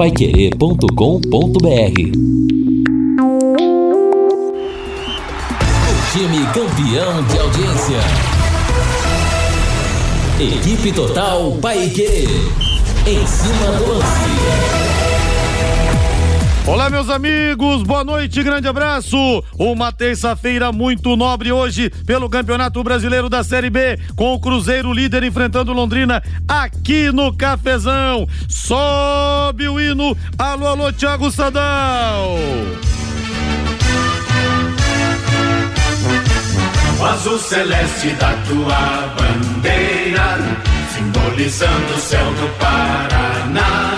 [0.00, 0.88] paiquerê.com.br
[5.88, 8.00] O time campeão de audiência.
[10.40, 12.28] Equipe Total Paiquerê.
[13.06, 14.89] Em cima do lance.
[16.66, 19.16] Olá, meus amigos, boa noite, grande abraço.
[19.58, 25.24] Uma terça-feira muito nobre hoje pelo Campeonato Brasileiro da Série B, com o Cruzeiro líder
[25.24, 28.28] enfrentando Londrina aqui no Cafezão.
[28.48, 32.36] Sobe o hino, alô, alô, Thiago Sadal.
[37.00, 40.38] O azul celeste da tua bandeira,
[40.94, 43.89] simbolizando o céu do Paraná.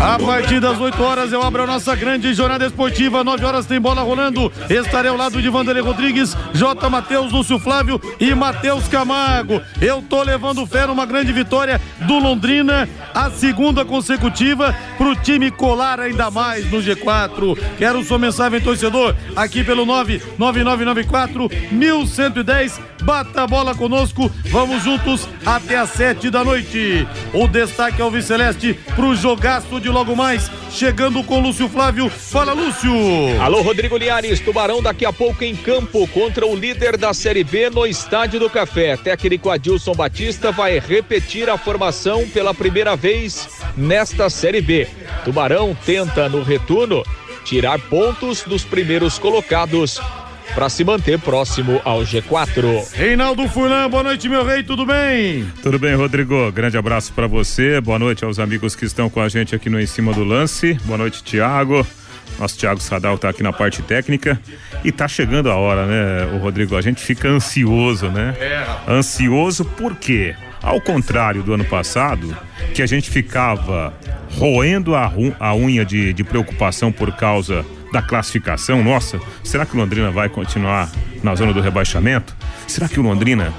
[0.00, 3.24] A partir das 8 horas eu abro a nossa grande jornada esportiva.
[3.24, 4.50] 9 horas tem bola rolando.
[4.70, 6.88] Estarei ao lado de Vanderlei Rodrigues, J.
[6.88, 9.60] Matheus, Lúcio Flávio e Matheus Camargo.
[9.80, 15.98] Eu tô levando fé numa grande vitória do Londrina, a segunda consecutiva pro time colar
[15.98, 17.58] ainda mais no G4.
[17.76, 22.80] Quero sua mensagem, torcedor, aqui pelo 99994 1110.
[23.02, 24.30] Bata a bola conosco.
[24.50, 27.06] Vamos juntos até às 7 da noite.
[27.32, 30.50] O destaque ao Viceleste pro jogaço de logo mais.
[30.70, 32.08] Chegando com Lúcio Flávio.
[32.08, 32.92] Fala, Lúcio.
[33.40, 34.40] Alô, Rodrigo Liares.
[34.40, 38.50] Tubarão daqui a pouco em campo contra o líder da Série B no Estádio do
[38.50, 38.96] Café.
[38.96, 44.86] Técnico Adilson Batista vai repetir a formação pela primeira vez nesta Série B.
[45.24, 47.02] Tubarão tenta no retorno
[47.44, 49.98] tirar pontos dos primeiros colocados
[50.58, 52.92] para se manter próximo ao G4.
[52.92, 55.46] Reinaldo Furlan, boa noite, meu rei, tudo bem?
[55.62, 56.50] Tudo bem, Rodrigo.
[56.50, 57.80] Grande abraço para você.
[57.80, 60.74] Boa noite aos amigos que estão com a gente aqui no Em Cima do Lance.
[60.84, 61.86] Boa noite, Tiago.
[62.40, 64.40] Nosso Thiago Sadal está aqui na parte técnica
[64.82, 66.76] e tá chegando a hora, né, o Rodrigo?
[66.76, 68.34] A gente fica ansioso, né?
[68.40, 68.66] É.
[68.92, 70.34] Ansioso por quê?
[70.60, 72.36] Ao contrário do ano passado,
[72.74, 73.94] que a gente ficava
[74.36, 78.82] roendo a, a unha de, de preocupação por causa da classificação.
[78.82, 80.90] Nossa, será que o Londrina vai continuar
[81.22, 82.36] na zona do rebaixamento?
[82.66, 83.52] Será que o Londrina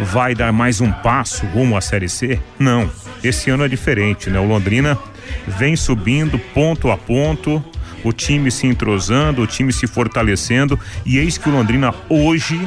[0.00, 2.40] vai dar mais um passo rumo à Série C?
[2.58, 2.90] Não.
[3.22, 4.38] Esse ano é diferente, né?
[4.38, 4.98] O Londrina
[5.46, 7.64] vem subindo ponto a ponto,
[8.04, 12.60] o time se entrosando, o time se fortalecendo e eis que o Londrina hoje,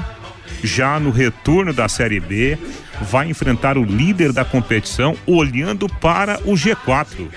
[0.64, 2.58] já no retorno da Série B,
[3.02, 7.28] vai enfrentar o líder da competição olhando para o G4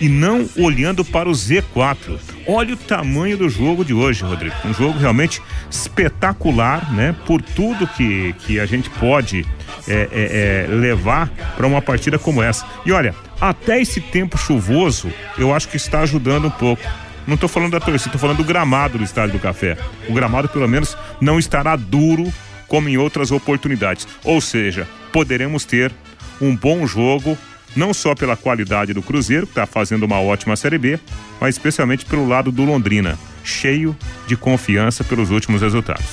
[0.00, 2.18] e não olhando para o Z4.
[2.46, 4.54] Olha o tamanho do jogo de hoje, Rodrigo.
[4.64, 5.40] Um jogo realmente
[5.70, 7.14] espetacular, né?
[7.24, 9.46] Por tudo que, que a gente pode
[9.86, 12.66] é, é, é, levar para uma partida como essa.
[12.84, 16.82] E olha, até esse tempo chuvoso, eu acho que está ajudando um pouco.
[17.26, 19.76] Não estou falando da torcida, estou falando do gramado do Estádio do Café.
[20.08, 22.32] O gramado, pelo menos, não estará duro
[22.66, 24.08] como em outras oportunidades.
[24.24, 25.92] Ou seja, poderemos ter
[26.40, 27.36] um bom jogo
[27.74, 30.98] não só pela qualidade do Cruzeiro, que está fazendo uma ótima Série B,
[31.40, 33.96] mas especialmente pelo lado do Londrina, cheio
[34.26, 36.04] de confiança pelos últimos resultados.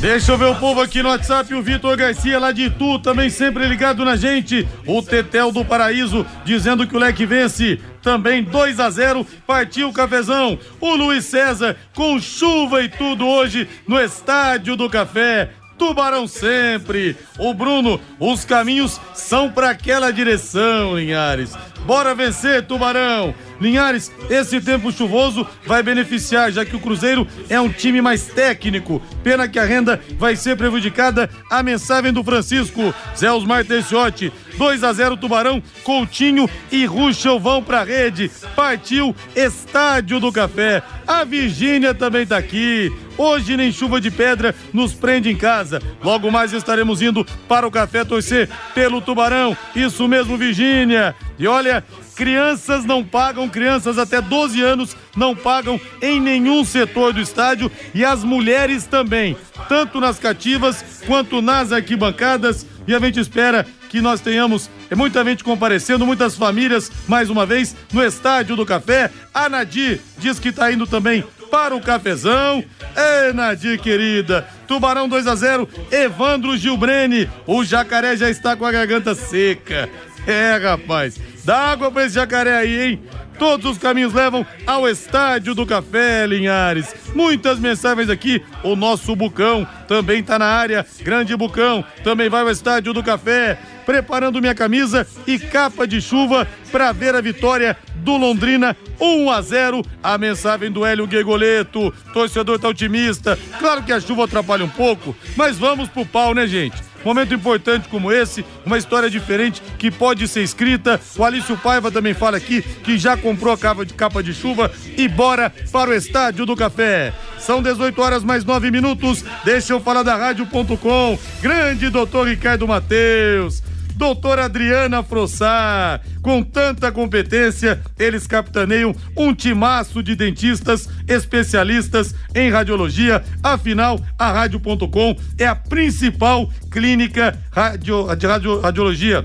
[0.00, 3.28] Deixa eu ver o povo aqui no WhatsApp, o Vitor Garcia lá de Itu, também
[3.28, 4.66] sempre ligado na gente.
[4.86, 7.80] O Tetel do Paraíso dizendo que o Leque vence.
[8.00, 10.56] Também 2 a 0 partiu o cafezão.
[10.80, 15.50] O Luiz César com chuva e tudo hoje no Estádio do Café.
[15.78, 17.16] Tubarão sempre.
[17.38, 21.56] O Bruno, os caminhos são para aquela direção, Linhares.
[21.86, 23.34] Bora vencer, Tubarão.
[23.60, 29.00] Linhares, esse tempo chuvoso vai beneficiar, já que o Cruzeiro é um time mais técnico.
[29.22, 31.30] Pena que a renda vai ser prejudicada.
[31.50, 34.32] A mensagem do Francisco, Zé Osmar Teixotti.
[34.58, 38.28] 2 a 0 Tubarão, Coutinho e Ruschel vão pra rede.
[38.56, 40.82] Partiu Estádio do Café.
[41.06, 42.92] A Virgínia também tá aqui.
[43.16, 45.80] Hoje nem chuva de pedra nos prende em casa.
[46.02, 49.56] Logo mais estaremos indo para o café torcer pelo Tubarão.
[49.74, 51.14] Isso mesmo, Virgínia.
[51.38, 51.84] E olha,
[52.16, 58.04] crianças não pagam, crianças até 12 anos não pagam em nenhum setor do estádio e
[58.04, 59.36] as mulheres também,
[59.68, 62.66] tanto nas cativas quanto nas arquibancadas.
[62.88, 67.76] E a gente espera que nós tenhamos muita gente comparecendo, muitas famílias, mais uma vez,
[67.92, 69.10] no Estádio do Café.
[69.34, 72.64] A Nadir diz que está indo também para o cafezão.
[72.96, 74.48] Ê, Nadir, querida.
[74.66, 77.28] Tubarão 2 a 0 Evandro Gilbrene.
[77.46, 79.86] O jacaré já está com a garganta seca.
[80.26, 81.20] É, rapaz.
[81.48, 83.02] Dá água pra esse jacaré aí, hein?
[83.38, 86.94] Todos os caminhos levam ao Estádio do Café, Linhares.
[87.14, 88.42] Muitas mensagens aqui.
[88.62, 90.84] O nosso Bucão também tá na área.
[91.00, 93.58] Grande Bucão também vai ao Estádio do Café.
[93.86, 99.40] Preparando minha camisa e capa de chuva para ver a vitória do Londrina 1 a
[99.40, 99.82] 0.
[100.02, 101.90] A mensagem do Hélio Guegoleto.
[102.12, 103.38] Torcedor tá otimista.
[103.58, 106.76] Claro que a chuva atrapalha um pouco, mas vamos pro pau, né, gente?
[107.08, 111.00] Momento importante como esse, uma história diferente que pode ser escrita.
[111.16, 114.70] O Alício Paiva também fala aqui que já comprou a capa de capa de chuva
[114.94, 117.14] e bora para o Estádio do Café.
[117.38, 119.24] São 18 horas mais 9 minutos.
[119.42, 121.18] Deixa eu falar da rádio.com.
[121.40, 123.62] Grande doutor Ricardo Mateus
[123.98, 126.00] doutora Adriana Frossar.
[126.22, 133.22] Com tanta competência, eles capitaneam um timaço de dentistas especialistas em radiologia.
[133.42, 139.24] Afinal, a Rádio.com é a principal clínica radio, de radio, radiologia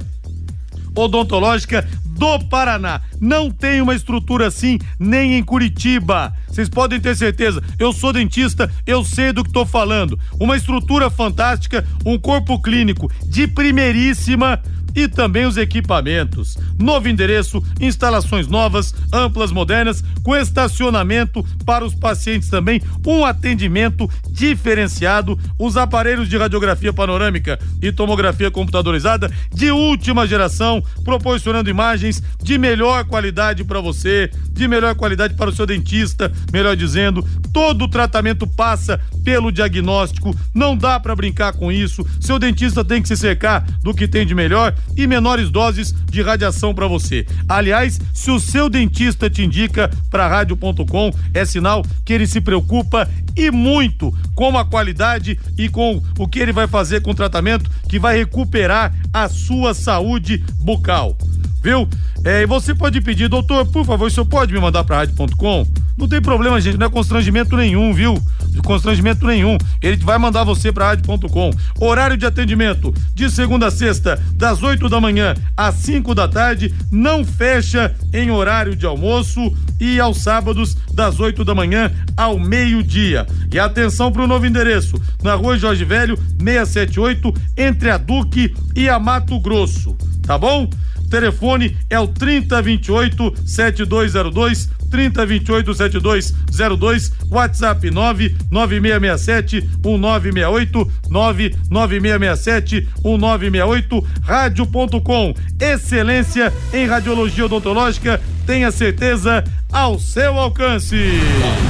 [0.95, 3.01] odontológica do Paraná.
[3.19, 6.34] Não tem uma estrutura assim nem em Curitiba.
[6.48, 7.62] Vocês podem ter certeza.
[7.80, 10.19] Eu sou dentista, eu sei do que estou falando.
[10.40, 14.62] Uma estrutura fantástica, um corpo clínico de primeiríssima
[14.95, 16.57] e também os equipamentos.
[16.80, 25.38] Novo endereço, instalações novas, amplas, modernas, com estacionamento para os pacientes também, um atendimento diferenciado,
[25.60, 33.06] os aparelhos de radiografia panorâmica e tomografia computadorizada de última geração, proporcionando imagens de melhor
[33.06, 38.46] qualidade para você, de melhor qualidade para o seu dentista, melhor dizendo, todo o tratamento
[38.48, 42.06] passa pelo diagnóstico, não dá para brincar com isso.
[42.19, 46.21] Seu dentista tem que se cercar do que tem de melhor e menores doses de
[46.21, 47.25] radiação para você.
[47.47, 53.09] Aliás, se o seu dentista te indica para rádio.com, é sinal que ele se preocupa
[53.35, 57.69] e muito com a qualidade e com o que ele vai fazer com o tratamento
[57.89, 61.18] que vai recuperar a sua saúde bucal
[61.63, 61.88] viu?
[62.25, 65.65] É, e você pode pedir, doutor, por favor, o senhor pode me mandar para rádio.com?
[65.97, 68.21] Não tem problema, gente, não é constrangimento nenhum, viu?
[68.53, 69.57] De constrangimento nenhum.
[69.81, 71.50] Ele vai mandar você para rádio.com.
[71.79, 76.73] Horário de atendimento de segunda a sexta, das 8 da manhã às 5 da tarde,
[76.91, 83.25] não fecha em horário de almoço e aos sábados das 8 da manhã ao meio-dia.
[83.51, 88.88] E atenção para o novo endereço, na Rua Jorge Velho, 678, entre a Duque e
[88.88, 89.97] a Mato Grosso.
[90.25, 90.69] Tá bom?
[91.13, 106.88] Telefone é o 3028 7202 3028 7202 WhatsApp 99667 1968 99667 1968 rádio.com excelência em
[106.88, 110.98] radiologia odontológica tenha certeza ao seu alcance.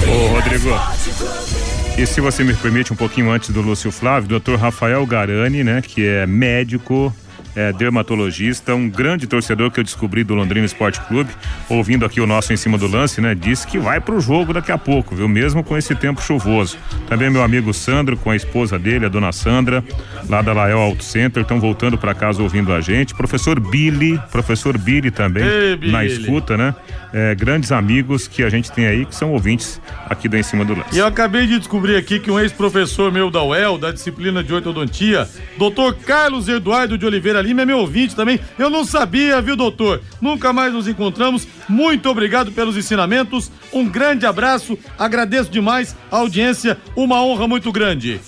[0.08, 0.70] Ô Rodrigo
[1.96, 5.80] e se você me permite um pouquinho antes do Lúcio Flávio, doutor Rafael Garani, né,
[5.80, 7.14] que é médico,
[7.56, 11.30] é, dermatologista, um grande torcedor que eu descobri do Londrina Esporte Clube,
[11.70, 13.36] ouvindo aqui o nosso em cima do lance, né?
[13.36, 15.28] Disse que vai pro jogo daqui a pouco, viu?
[15.28, 16.78] Mesmo com esse tempo chuvoso.
[17.08, 19.84] Também meu amigo Sandro, com a esposa dele, a dona Sandra,
[20.28, 23.14] lá da Lael Auto Center, estão voltando para casa ouvindo a gente.
[23.14, 25.92] Professor Billy, professor Billy também, Ei, Billy.
[25.92, 26.74] na escuta, né?
[27.14, 29.80] É, grandes amigos que a gente tem aí que são ouvintes
[30.10, 30.96] aqui do Em Cima do Lance.
[30.96, 34.52] E eu acabei de descobrir aqui que um ex-professor meu da UEL, da disciplina de
[34.52, 38.40] ortodontia, doutor Carlos Eduardo de Oliveira Lima é meu ouvinte também.
[38.58, 40.02] Eu não sabia, viu, doutor?
[40.22, 41.48] Nunca mais nos encontramos.
[41.68, 43.52] Muito obrigado pelos ensinamentos.
[43.72, 44.78] Um grande abraço.
[44.98, 46.78] Agradeço demais a audiência.
[46.96, 48.20] Uma honra muito grande.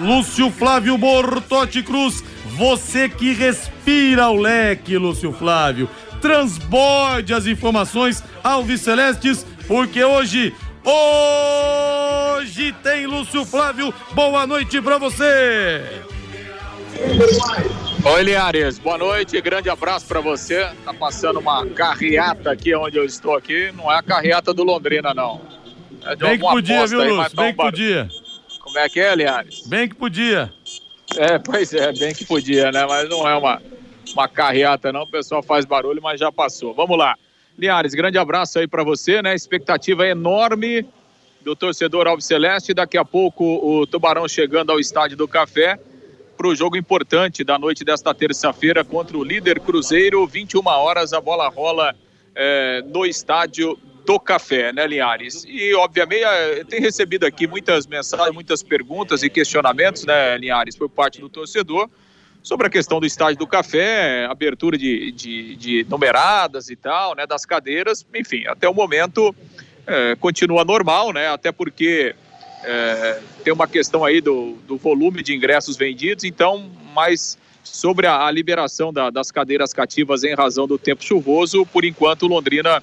[0.00, 2.22] Lúcio Flávio Bortotti Cruz,
[2.56, 5.88] você que respira o leque, Lúcio Flávio.
[6.20, 10.54] Transborde as informações Alves Celestes, porque hoje
[10.84, 13.92] Hoje tem Lúcio Flávio.
[14.14, 15.82] Boa noite para você.
[18.04, 20.70] Oi, Linhares, boa noite, grande abraço para você.
[20.84, 25.12] Tá passando uma carreata aqui onde eu estou aqui, não é a carreata do Londrina,
[25.12, 25.40] não.
[26.04, 27.36] É de Bem que podia, viu, aí, Lúcio?
[27.36, 28.08] Tá bem um que podia.
[28.60, 29.66] Como é que é, Linhares?
[29.66, 30.52] Bem que podia.
[31.16, 32.86] É, pois é, bem que podia, né?
[32.86, 33.60] Mas não é uma,
[34.12, 35.02] uma carreata, não.
[35.02, 36.72] O pessoal faz barulho, mas já passou.
[36.72, 37.16] Vamos lá.
[37.58, 39.34] Linhares, grande abraço aí para você, né?
[39.34, 40.86] Expectativa enorme
[41.42, 42.72] do torcedor Alves Celeste.
[42.72, 45.78] Daqui a pouco o Tubarão chegando ao Estádio do Café
[46.38, 50.24] para o jogo importante da noite desta terça-feira contra o líder Cruzeiro.
[50.24, 51.96] 21 horas a bola rola
[52.32, 53.76] é, no estádio
[54.06, 55.44] do Café, né, Linhares?
[55.48, 60.88] E, obviamente, é, tem recebido aqui muitas mensagens, muitas perguntas e questionamentos, né, Linhares, por
[60.88, 61.90] parte do torcedor
[62.40, 67.26] sobre a questão do estádio do Café, abertura de, de, de numeradas e tal, né,
[67.26, 68.06] das cadeiras.
[68.14, 69.34] Enfim, até o momento
[69.84, 72.14] é, continua normal, né, até porque
[72.64, 78.26] é, tem uma questão aí do, do volume de ingressos vendidos, então, mas sobre a,
[78.26, 82.82] a liberação da, das cadeiras cativas em razão do tempo chuvoso, por enquanto Londrina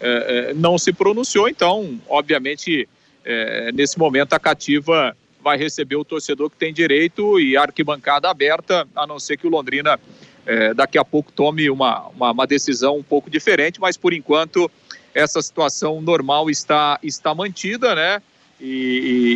[0.00, 2.88] é, é, não se pronunciou, então, obviamente,
[3.24, 8.86] é, nesse momento a cativa vai receber o torcedor que tem direito e arquibancada aberta,
[8.94, 9.98] a não ser que o Londrina
[10.46, 14.70] é, daqui a pouco tome uma, uma, uma decisão um pouco diferente, mas por enquanto
[15.14, 18.22] essa situação normal está, está mantida, né?
[18.62, 18.66] E,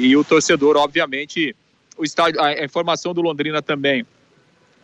[0.04, 1.54] e, e, o torcedor, obviamente,
[1.98, 4.06] o estádio, a informação do Londrina também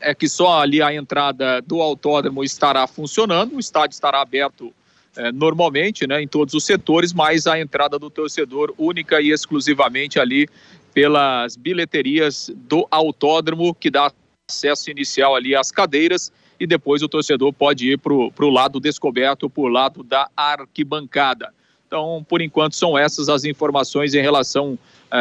[0.00, 4.75] é que só ali a entrada do autódromo estará funcionando, o estádio estará aberto
[5.16, 10.18] é, normalmente, né, em todos os setores, mas a entrada do torcedor única e exclusivamente
[10.18, 10.49] ali
[10.92, 14.11] pelas bilheterias do autódromo, que dá
[14.50, 19.49] acesso inicial ali às cadeiras e depois o torcedor pode ir para o lado descoberto,
[19.49, 21.54] por lado da arquibancada.
[21.92, 24.78] Então, por enquanto, são essas as informações em relação
[25.11, 25.18] é,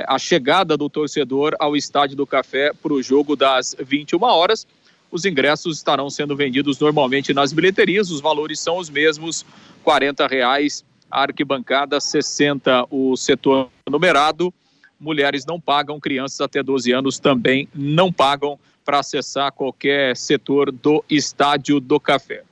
[0.00, 4.66] é, à chegada do torcedor ao Estádio do Café para o jogo das 21 horas.
[5.10, 9.44] Os ingressos estarão sendo vendidos normalmente nas bilheterias, os valores são os mesmos:
[9.86, 14.50] R$ reais a arquibancada, 60 o setor numerado.
[14.98, 21.04] Mulheres não pagam, crianças até 12 anos também não pagam para acessar qualquer setor do
[21.10, 22.44] Estádio do Café.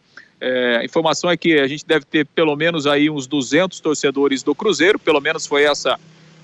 [0.45, 4.43] É, a informação é que a gente deve ter pelo menos aí uns 200 torcedores
[4.43, 5.97] do Cruzeiro, pelo menos foi essa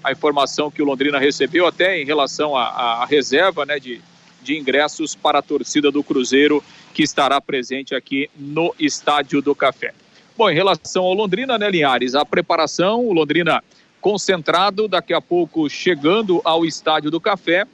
[0.04, 4.00] a informação que o Londrina recebeu, até em relação à, reserva né, de,
[4.40, 6.62] de ingressos para a torcida do Cruzeiro
[6.94, 9.92] que estará presente aqui no Estádio do Café.
[10.36, 13.64] Bom, em relação ao Londrina, né, Linhares, a preparação, o Londrina
[14.00, 17.66] concentrado, daqui a pouco chegando ao Estádio do Café,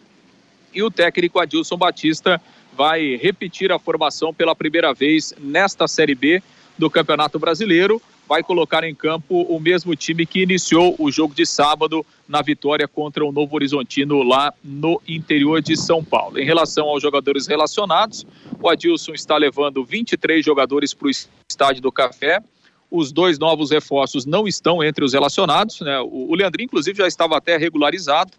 [0.73, 2.40] e o técnico Adilson Batista
[2.76, 6.43] vai repetir a formação pela primeira vez nesta Série B
[6.76, 8.00] do Campeonato Brasileiro.
[8.26, 12.88] Vai colocar em campo o mesmo time que iniciou o jogo de sábado na vitória
[12.88, 16.38] contra o Novo Horizontino lá no interior de São Paulo.
[16.38, 18.26] Em relação aos jogadores relacionados,
[18.61, 22.43] o Adilson está levando 23 jogadores para o estádio do Café.
[22.90, 25.81] Os dois novos reforços não estão entre os relacionados.
[25.81, 26.00] Né?
[26.00, 28.33] O Leandrinho, inclusive, já estava até regularizado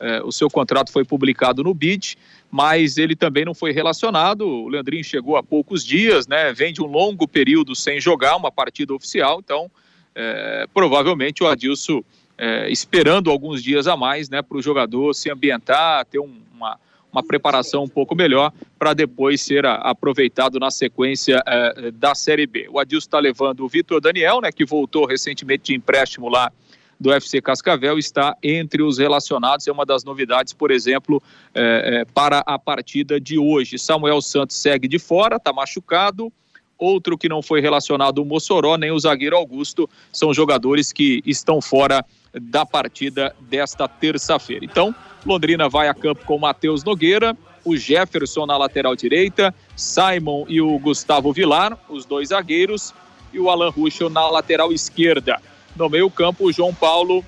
[0.00, 2.16] é, o seu contrato foi publicado no BID,
[2.50, 4.42] mas ele também não foi relacionado.
[4.46, 6.52] O Leandrinho chegou há poucos dias, né?
[6.52, 9.70] Vem de um longo período sem jogar uma partida oficial, então
[10.14, 12.02] é, provavelmente o Adilson
[12.38, 16.78] é, esperando alguns dias a mais, né, para o jogador se ambientar, ter um, uma,
[17.12, 22.46] uma preparação um pouco melhor para depois ser a, aproveitado na sequência é, da Série
[22.46, 22.68] B.
[22.70, 26.52] O Adilson está levando o Vitor Daniel, né, que voltou recentemente de empréstimo lá
[26.98, 29.66] do FC Cascavel está entre os relacionados.
[29.66, 31.22] É uma das novidades, por exemplo,
[31.54, 33.78] é, é, para a partida de hoje.
[33.78, 36.32] Samuel Santos segue de fora, está machucado.
[36.76, 41.60] Outro que não foi relacionado, o Mossoró, nem o zagueiro Augusto, são jogadores que estão
[41.60, 44.64] fora da partida desta terça-feira.
[44.64, 44.94] Então,
[45.26, 50.60] Londrina vai a campo com o Matheus Nogueira, o Jefferson na lateral direita, Simon e
[50.60, 52.94] o Gustavo Vilar, os dois zagueiros,
[53.32, 55.40] e o Alan Ruschel na lateral esquerda.
[55.78, 57.24] No meio-campo, o João Paulo,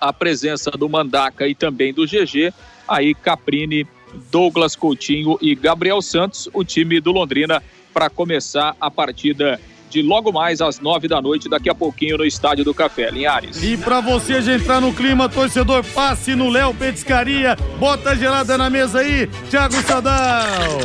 [0.00, 2.52] a presença do Mandaca e também do GG.
[2.88, 3.86] Aí Caprini,
[4.30, 7.62] Douglas Coutinho e Gabriel Santos, o time do Londrina,
[7.94, 9.60] para começar a partida
[9.90, 13.62] de logo mais às nove da noite, daqui a pouquinho no Estádio do Café, Linhares.
[13.62, 18.70] E para você já entrar no clima, torcedor, passe no Léo Petiscaria, bota gelada na
[18.70, 20.78] mesa aí, Thiago Sadal.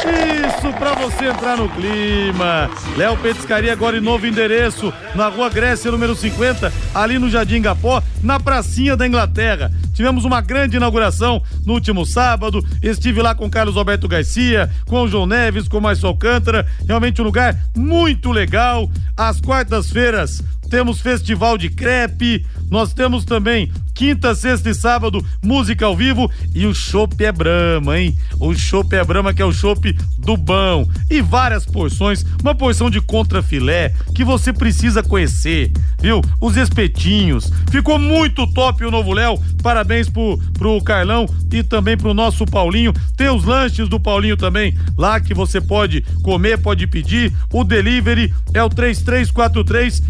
[0.00, 2.70] Isso para você entrar no clima.
[2.96, 8.02] Léo Petiscaria agora em novo endereço, na Rua Grécia, número 50, ali no Jardim Gapó,
[8.22, 9.70] na pracinha da Inglaterra.
[9.92, 12.64] Tivemos uma grande inauguração no último sábado.
[12.82, 16.66] Estive lá com Carlos Alberto Garcia, com o João Neves, com o Márcio Alcântara.
[16.86, 18.90] Realmente um lugar muito legal.
[19.16, 25.94] Às quartas-feiras temos festival de crepe, nós temos também quinta, sexta e sábado, música ao
[25.94, 28.16] vivo e o chopp é Brama, hein?
[28.38, 30.88] O chopp é Brama que é o chopp do bão.
[31.10, 36.22] E várias porções, uma porção de contrafilé que você precisa conhecer, viu?
[36.40, 42.14] Os espetinhos, ficou muito top o novo Léo, parabéns pro, pro Carlão e também pro
[42.14, 47.32] nosso Paulinho, tem os lanches do Paulinho também, lá que você pode comer, pode pedir,
[47.52, 50.02] o delivery é o 3343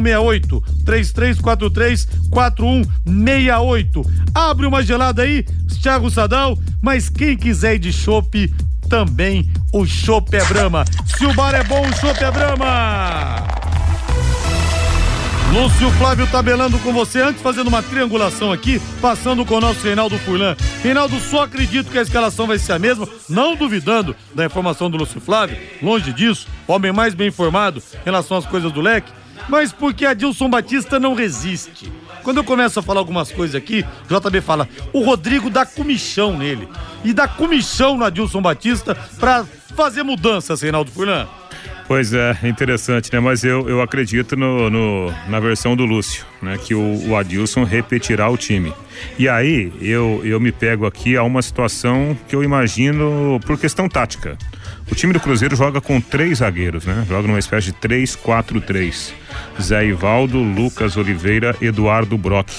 [0.00, 4.02] 4168, 3343 4168 68.
[4.34, 5.44] Abre uma gelada aí,
[5.80, 8.52] Thiago Sadal, mas quem quiser ir de chopp,
[8.88, 10.84] também o chopp é Brama.
[11.06, 13.62] Se o bar é bom, o chopp é Brama.
[15.52, 20.18] Lúcio Flávio tabelando com você, antes fazendo uma triangulação aqui, passando com o nosso Reinaldo
[20.18, 20.56] Furlan.
[20.82, 24.96] Reinaldo, só acredito que a escalação vai ser a mesma, não duvidando da informação do
[24.96, 29.12] Lúcio Flávio, longe disso, homem mais bem informado em relação às coisas do leque,
[29.48, 31.90] mas porque Adilson Batista não resiste.
[32.22, 36.36] Quando eu começo a falar algumas coisas aqui, o JB fala, o Rodrigo dá comichão
[36.36, 36.68] nele.
[37.04, 41.26] E dá comichão no Adilson Batista pra fazer mudanças, Reinaldo Furlan.
[41.88, 43.20] Pois é, interessante, né?
[43.20, 46.56] Mas eu, eu acredito no, no na versão do Lúcio, né?
[46.56, 48.72] Que o, o, Adilson repetirá o time.
[49.18, 53.88] E aí eu, eu me pego aqui a uma situação que eu imagino por questão
[53.88, 54.38] tática.
[54.90, 57.04] O time do Cruzeiro joga com três zagueiros, né?
[57.08, 59.12] Joga numa espécie de 3-4-3.
[59.60, 62.50] Zé Ivaldo, Lucas Oliveira, Eduardo Brock.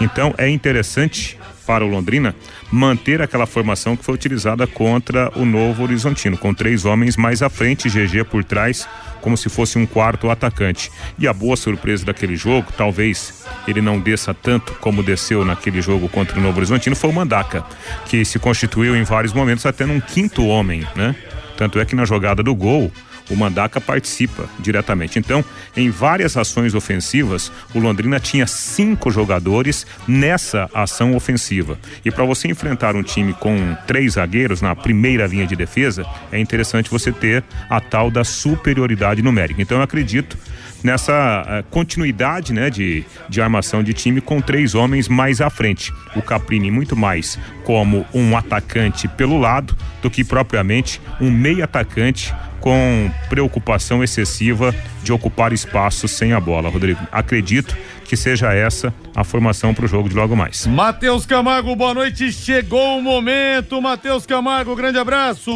[0.00, 2.34] Então é interessante para o Londrina
[2.72, 7.50] manter aquela formação que foi utilizada contra o Novo Horizontino, com três homens mais à
[7.50, 8.88] frente, GG por trás,
[9.20, 10.90] como se fosse um quarto atacante.
[11.18, 16.08] E a boa surpresa daquele jogo, talvez ele não desça tanto como desceu naquele jogo
[16.08, 17.62] contra o Novo Horizontino, foi o Mandaca,
[18.06, 21.14] que se constituiu em vários momentos até num quinto homem, né?
[21.58, 22.90] Tanto é que na jogada do gol,
[23.28, 25.18] o Mandaca participa diretamente.
[25.18, 25.44] Então,
[25.76, 31.76] em várias ações ofensivas, o Londrina tinha cinco jogadores nessa ação ofensiva.
[32.04, 36.38] E para você enfrentar um time com três zagueiros na primeira linha de defesa, é
[36.38, 39.60] interessante você ter a tal da superioridade numérica.
[39.60, 40.38] Então, eu acredito
[40.82, 45.92] nessa uh, continuidade né, de, de armação de time com três homens mais à frente.
[46.16, 52.34] O Caprini muito mais como um atacante pelo lado do que propriamente um meio atacante
[52.60, 57.00] com preocupação excessiva de ocupar espaço sem a bola, Rodrigo.
[57.10, 57.76] Acredito
[58.08, 60.66] que seja essa a formação para o jogo de logo mais.
[60.66, 62.32] Matheus Camargo, boa noite.
[62.32, 63.82] Chegou o momento.
[63.82, 65.52] Matheus Camargo, grande abraço.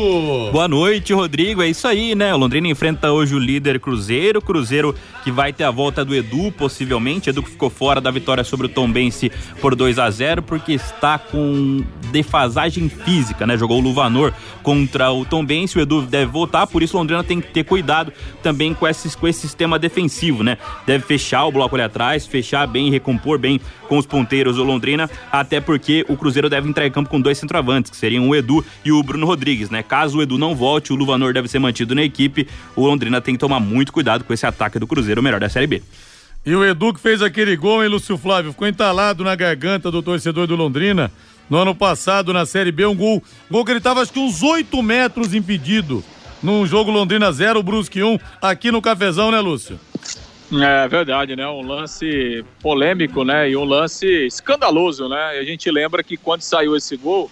[0.52, 1.62] Boa noite, Rodrigo.
[1.62, 2.34] É isso aí, né?
[2.34, 4.42] O Londrina enfrenta hoje o líder Cruzeiro.
[4.42, 4.94] Cruzeiro
[5.24, 7.30] que vai ter a volta do Edu, possivelmente.
[7.30, 11.18] Edu que ficou fora da vitória sobre o Tombense por 2 a 0 porque está
[11.18, 13.56] com defasagem física, né?
[13.56, 15.78] Jogou o Luvanor contra o Tombense.
[15.78, 19.16] O Edu deve voltar, por isso o Londrina tem que ter cuidado também com esse,
[19.16, 20.58] com esse sistema defensivo, né?
[20.84, 25.08] Deve fechar o bloco ali atrás, fechar bem, recompor bem com os ponteiros do Londrina,
[25.30, 28.64] até porque o Cruzeiro deve entrar em campo com dois centroavantes, que seriam o Edu
[28.84, 29.82] e o Bruno Rodrigues, né?
[29.82, 32.48] Caso o Edu não volte, o Luvanor deve ser mantido na equipe.
[32.76, 35.48] O Londrina tem que tomar muito cuidado com esse ataque do Cruzeiro, o melhor da
[35.48, 35.82] Série B.
[36.44, 38.50] E o Edu que fez aquele gol, hein, Lúcio Flávio?
[38.50, 41.10] Ficou entalado na garganta do torcedor do Londrina.
[41.48, 44.42] No ano passado, na Série B, um gol, gol que ele estava acho que uns
[44.42, 46.02] 8 metros impedido.
[46.42, 49.78] Num jogo Londrina 0, Brusque 1, aqui no Cafezão, né, Lúcio?
[50.54, 51.48] É verdade, né?
[51.48, 53.48] Um lance polêmico, né?
[53.48, 55.38] E um lance escandaloso, né?
[55.38, 57.30] A gente lembra que quando saiu esse gol,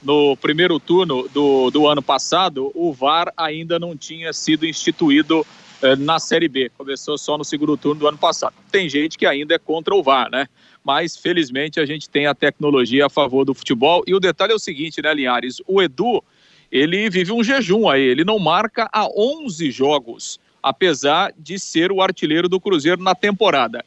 [0.00, 5.44] no primeiro turno do, do ano passado, o VAR ainda não tinha sido instituído
[5.82, 6.70] eh, na Série B.
[6.78, 8.54] Começou só no segundo turno do ano passado.
[8.70, 10.46] Tem gente que ainda é contra o VAR, né?
[10.84, 14.04] Mas felizmente a gente tem a tecnologia a favor do futebol.
[14.06, 15.60] E o detalhe é o seguinte, né, Linhares?
[15.66, 16.22] O Edu,
[16.70, 18.02] ele vive um jejum aí.
[18.02, 23.84] Ele não marca há 11 jogos apesar de ser o artilheiro do Cruzeiro na temporada.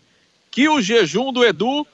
[0.52, 1.86] Que o jejum do Edu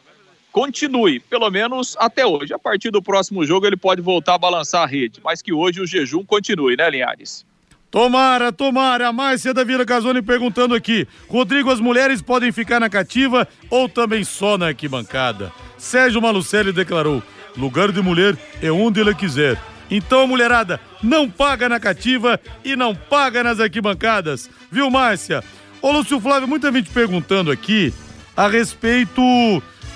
[0.52, 2.54] continue, pelo menos até hoje.
[2.54, 5.82] A partir do próximo jogo ele pode voltar a balançar a rede, mas que hoje
[5.82, 7.46] o jejum continue, né, Linhares?
[7.92, 9.08] Tomara, tomara.
[9.08, 11.08] A Márcia da Vila Casone perguntando aqui.
[11.28, 15.52] Rodrigo, as mulheres podem ficar na cativa ou também só na arquibancada?
[15.78, 17.24] Sérgio Malucelli declarou:
[17.58, 19.60] lugar de mulher é onde ela quiser.
[19.90, 24.50] Então, mulherada, não paga na cativa e não paga nas arquibancadas.
[24.72, 25.44] Viu, Márcia?
[25.82, 27.94] Ô, Lúcio Flávio, muita gente perguntando aqui
[28.36, 29.22] a respeito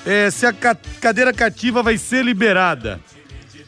[0.05, 2.99] é, se a cadeira cativa vai ser liberada.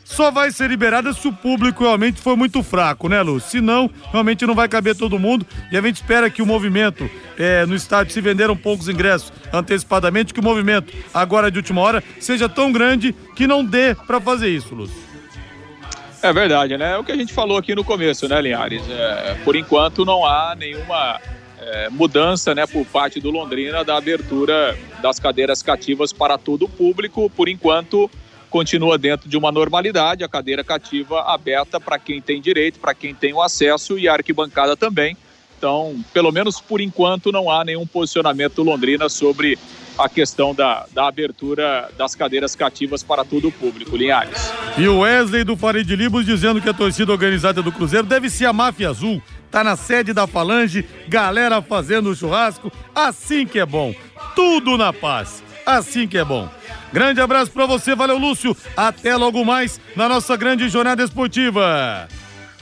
[0.03, 3.39] Só vai ser liberada se o público realmente for muito fraco, né, Lu?
[3.39, 5.45] Se não, realmente não vai caber todo mundo.
[5.71, 10.33] E a gente espera que o movimento é, no estádio, se venderam poucos ingressos antecipadamente,
[10.33, 14.49] que o movimento agora de última hora seja tão grande que não dê para fazer
[14.49, 14.95] isso, Lúcio.
[16.25, 16.93] É verdade, né?
[16.93, 18.81] É o que a gente falou aqui no começo, né, Linhares?
[18.89, 21.21] É, por enquanto não há nenhuma
[21.59, 26.67] é, mudança, né, por parte do Londrina da abertura das cadeiras cativas para todo o
[26.67, 27.29] público.
[27.29, 28.09] Por enquanto
[28.49, 33.13] continua dentro de uma normalidade, a cadeira cativa aberta para quem tem direito, para quem
[33.13, 35.15] tem o acesso e a arquibancada também.
[35.57, 39.57] Então, pelo menos por enquanto, não há nenhum posicionamento Londrina sobre
[39.97, 44.51] a questão da, da abertura das cadeiras cativas para todo o público, Linhares.
[44.77, 48.45] E o Wesley do Farid Libos dizendo que a torcida organizada do Cruzeiro deve ser
[48.45, 49.21] a máfia azul.
[49.49, 53.95] Tá na sede da Falange, galera fazendo churrasco, assim que é bom.
[54.35, 56.49] Tudo na paz, assim que é bom.
[56.91, 58.55] Grande abraço para você, valeu Lúcio.
[58.75, 62.07] Até logo mais na nossa grande jornada esportiva.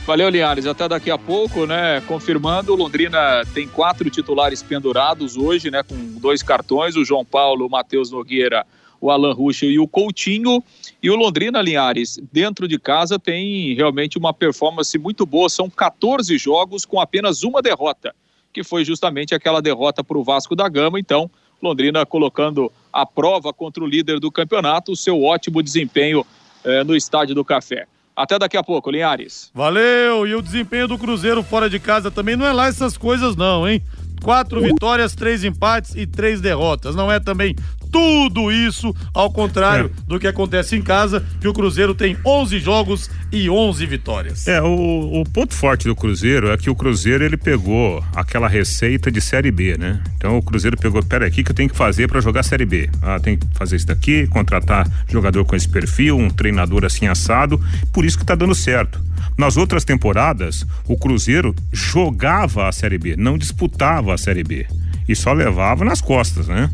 [0.05, 0.67] Valeu, Linhares.
[0.67, 2.01] Até daqui a pouco, né?
[2.01, 5.81] Confirmando, Londrina tem quatro titulares pendurados hoje, né?
[5.81, 8.65] Com dois cartões: o João Paulo, o Matheus Nogueira,
[8.99, 10.61] o Alan Ruschel e o Coutinho.
[11.01, 15.47] E o Londrina, Linhares, dentro de casa, tem realmente uma performance muito boa.
[15.47, 18.13] São 14 jogos com apenas uma derrota,
[18.51, 20.99] que foi justamente aquela derrota para o Vasco da Gama.
[20.99, 26.25] Então, Londrina colocando a prova contra o líder do campeonato, o seu ótimo desempenho
[26.65, 27.87] eh, no Estádio do Café.
[28.15, 29.49] Até daqui a pouco, Linhares.
[29.53, 30.27] Valeu!
[30.27, 33.67] E o desempenho do Cruzeiro fora de casa também não é lá essas coisas, não,
[33.67, 33.81] hein?
[34.23, 36.95] Quatro vitórias, três empates e três derrotas.
[36.95, 37.55] Não é também
[37.93, 40.01] tudo isso, ao contrário é.
[40.07, 44.47] do que acontece em casa, que o Cruzeiro tem 11 jogos e 11 vitórias.
[44.47, 49.11] É, o, o ponto forte do Cruzeiro é que o Cruzeiro ele pegou aquela receita
[49.11, 50.01] de Série B, né?
[50.17, 52.89] Então o Cruzeiro pegou, pera aqui que eu tenho que fazer para jogar Série B.
[52.99, 57.61] Ah, tem que fazer isso daqui, contratar jogador com esse perfil, um treinador assim assado,
[57.93, 58.99] por isso que tá dando certo.
[59.37, 64.65] Nas outras temporadas, o Cruzeiro jogava a Série B, não disputava a Série B
[65.07, 66.71] e só levava nas costas, né?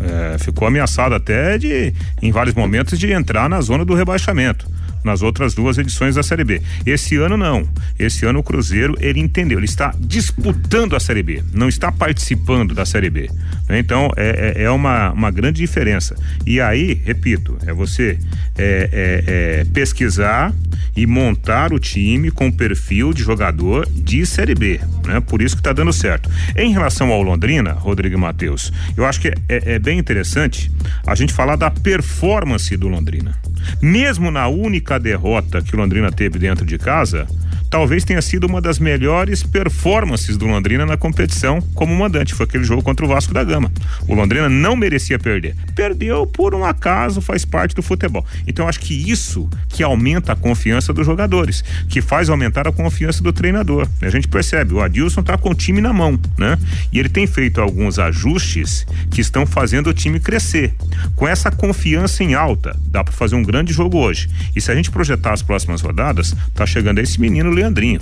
[0.00, 4.66] É, ficou ameaçado até de, em vários momentos, de entrar na zona do rebaixamento
[5.04, 6.60] nas outras duas edições da Série B.
[6.84, 7.68] Esse ano não.
[7.98, 12.74] Esse ano o Cruzeiro ele entendeu, ele está disputando a Série B, não está participando
[12.74, 13.30] da Série B.
[13.68, 13.78] Né?
[13.78, 16.14] Então é, é, é uma, uma grande diferença.
[16.46, 18.18] E aí, repito, é você
[18.56, 20.52] é, é, é pesquisar
[20.96, 25.20] e montar o time com perfil de jogador de Série B, né?
[25.20, 26.28] Por isso que está dando certo.
[26.56, 30.72] Em relação ao Londrina, Rodrigo Matheus, eu acho que é, é bem interessante
[31.06, 33.38] a gente falar da performance do Londrina.
[33.80, 37.26] Mesmo na única derrota que Londrina teve dentro de casa,
[37.70, 42.34] talvez tenha sido uma das melhores performances do Londrina na competição como mandante.
[42.34, 43.70] Foi aquele jogo contra o Vasco da Gama.
[44.06, 45.54] O Londrina não merecia perder.
[45.74, 48.24] Perdeu por um acaso, faz parte do futebol.
[48.46, 53.22] Então acho que isso que aumenta a confiança dos jogadores, que faz aumentar a confiança
[53.22, 53.88] do treinador.
[54.00, 56.58] A gente percebe, o Adilson tá com o time na mão, né?
[56.92, 60.74] E ele tem feito alguns ajustes que estão fazendo o time crescer.
[61.14, 64.28] Com essa confiança em alta, dá para fazer um grande jogo hoje.
[64.54, 68.00] E se a gente projetar as próximas rodadas, tá chegando esse menino Leandrinho.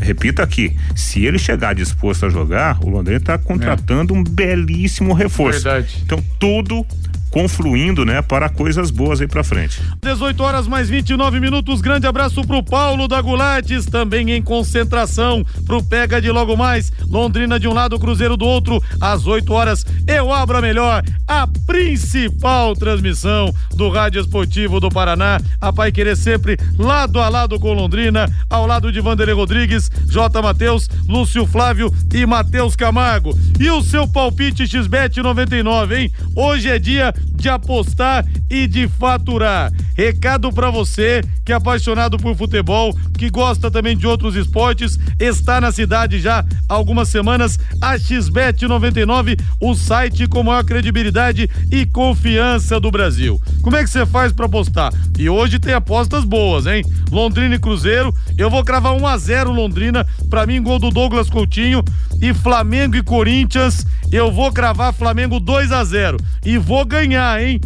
[0.00, 4.18] Repito aqui, se ele chegar disposto a jogar, o Londrina está contratando é.
[4.18, 5.62] um belíssimo reforço.
[5.62, 5.98] Verdade.
[6.02, 6.86] Então tudo
[7.30, 9.80] confluindo, né, para coisas boas aí para frente.
[10.02, 11.80] 18 horas mais 29 minutos.
[11.80, 16.92] Grande abraço pro Paulo da Gulates, também em concentração pro Pega de logo mais.
[17.08, 18.82] Londrina de um lado, Cruzeiro do outro.
[19.00, 25.40] Às 8 horas eu abro a melhor, a principal transmissão do Rádio Esportivo do Paraná.
[25.60, 30.42] A Pai Querer sempre lado a lado com Londrina, ao lado de Vanderlei Rodrigues, J.
[30.42, 33.38] Matheus, Lúcio Flávio e Matheus Camargo.
[33.58, 36.12] E o seu palpite XBET 99, hein?
[36.34, 39.72] Hoje é dia de apostar e de faturar.
[39.96, 45.60] Recado para você que é apaixonado por futebol, que gosta também de outros esportes, está
[45.60, 51.86] na cidade já há algumas semanas a XBet 99, o site com maior credibilidade e
[51.86, 53.40] confiança do Brasil.
[53.62, 54.92] Como é que você faz para apostar?
[55.18, 56.84] E hoje tem apostas boas, hein?
[57.10, 61.28] Londrina e Cruzeiro, eu vou cravar 1 a 0 Londrina, para mim gol do Douglas
[61.28, 61.82] Coutinho
[62.20, 67.60] e Flamengo e Corinthians, eu vou cravar Flamengo 2 a 0 e vou ganhar, hein?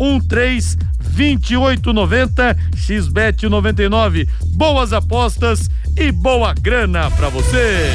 [0.00, 4.28] 99113 2890 XBET 99.
[4.54, 7.90] Boas apostas e boa grana para você.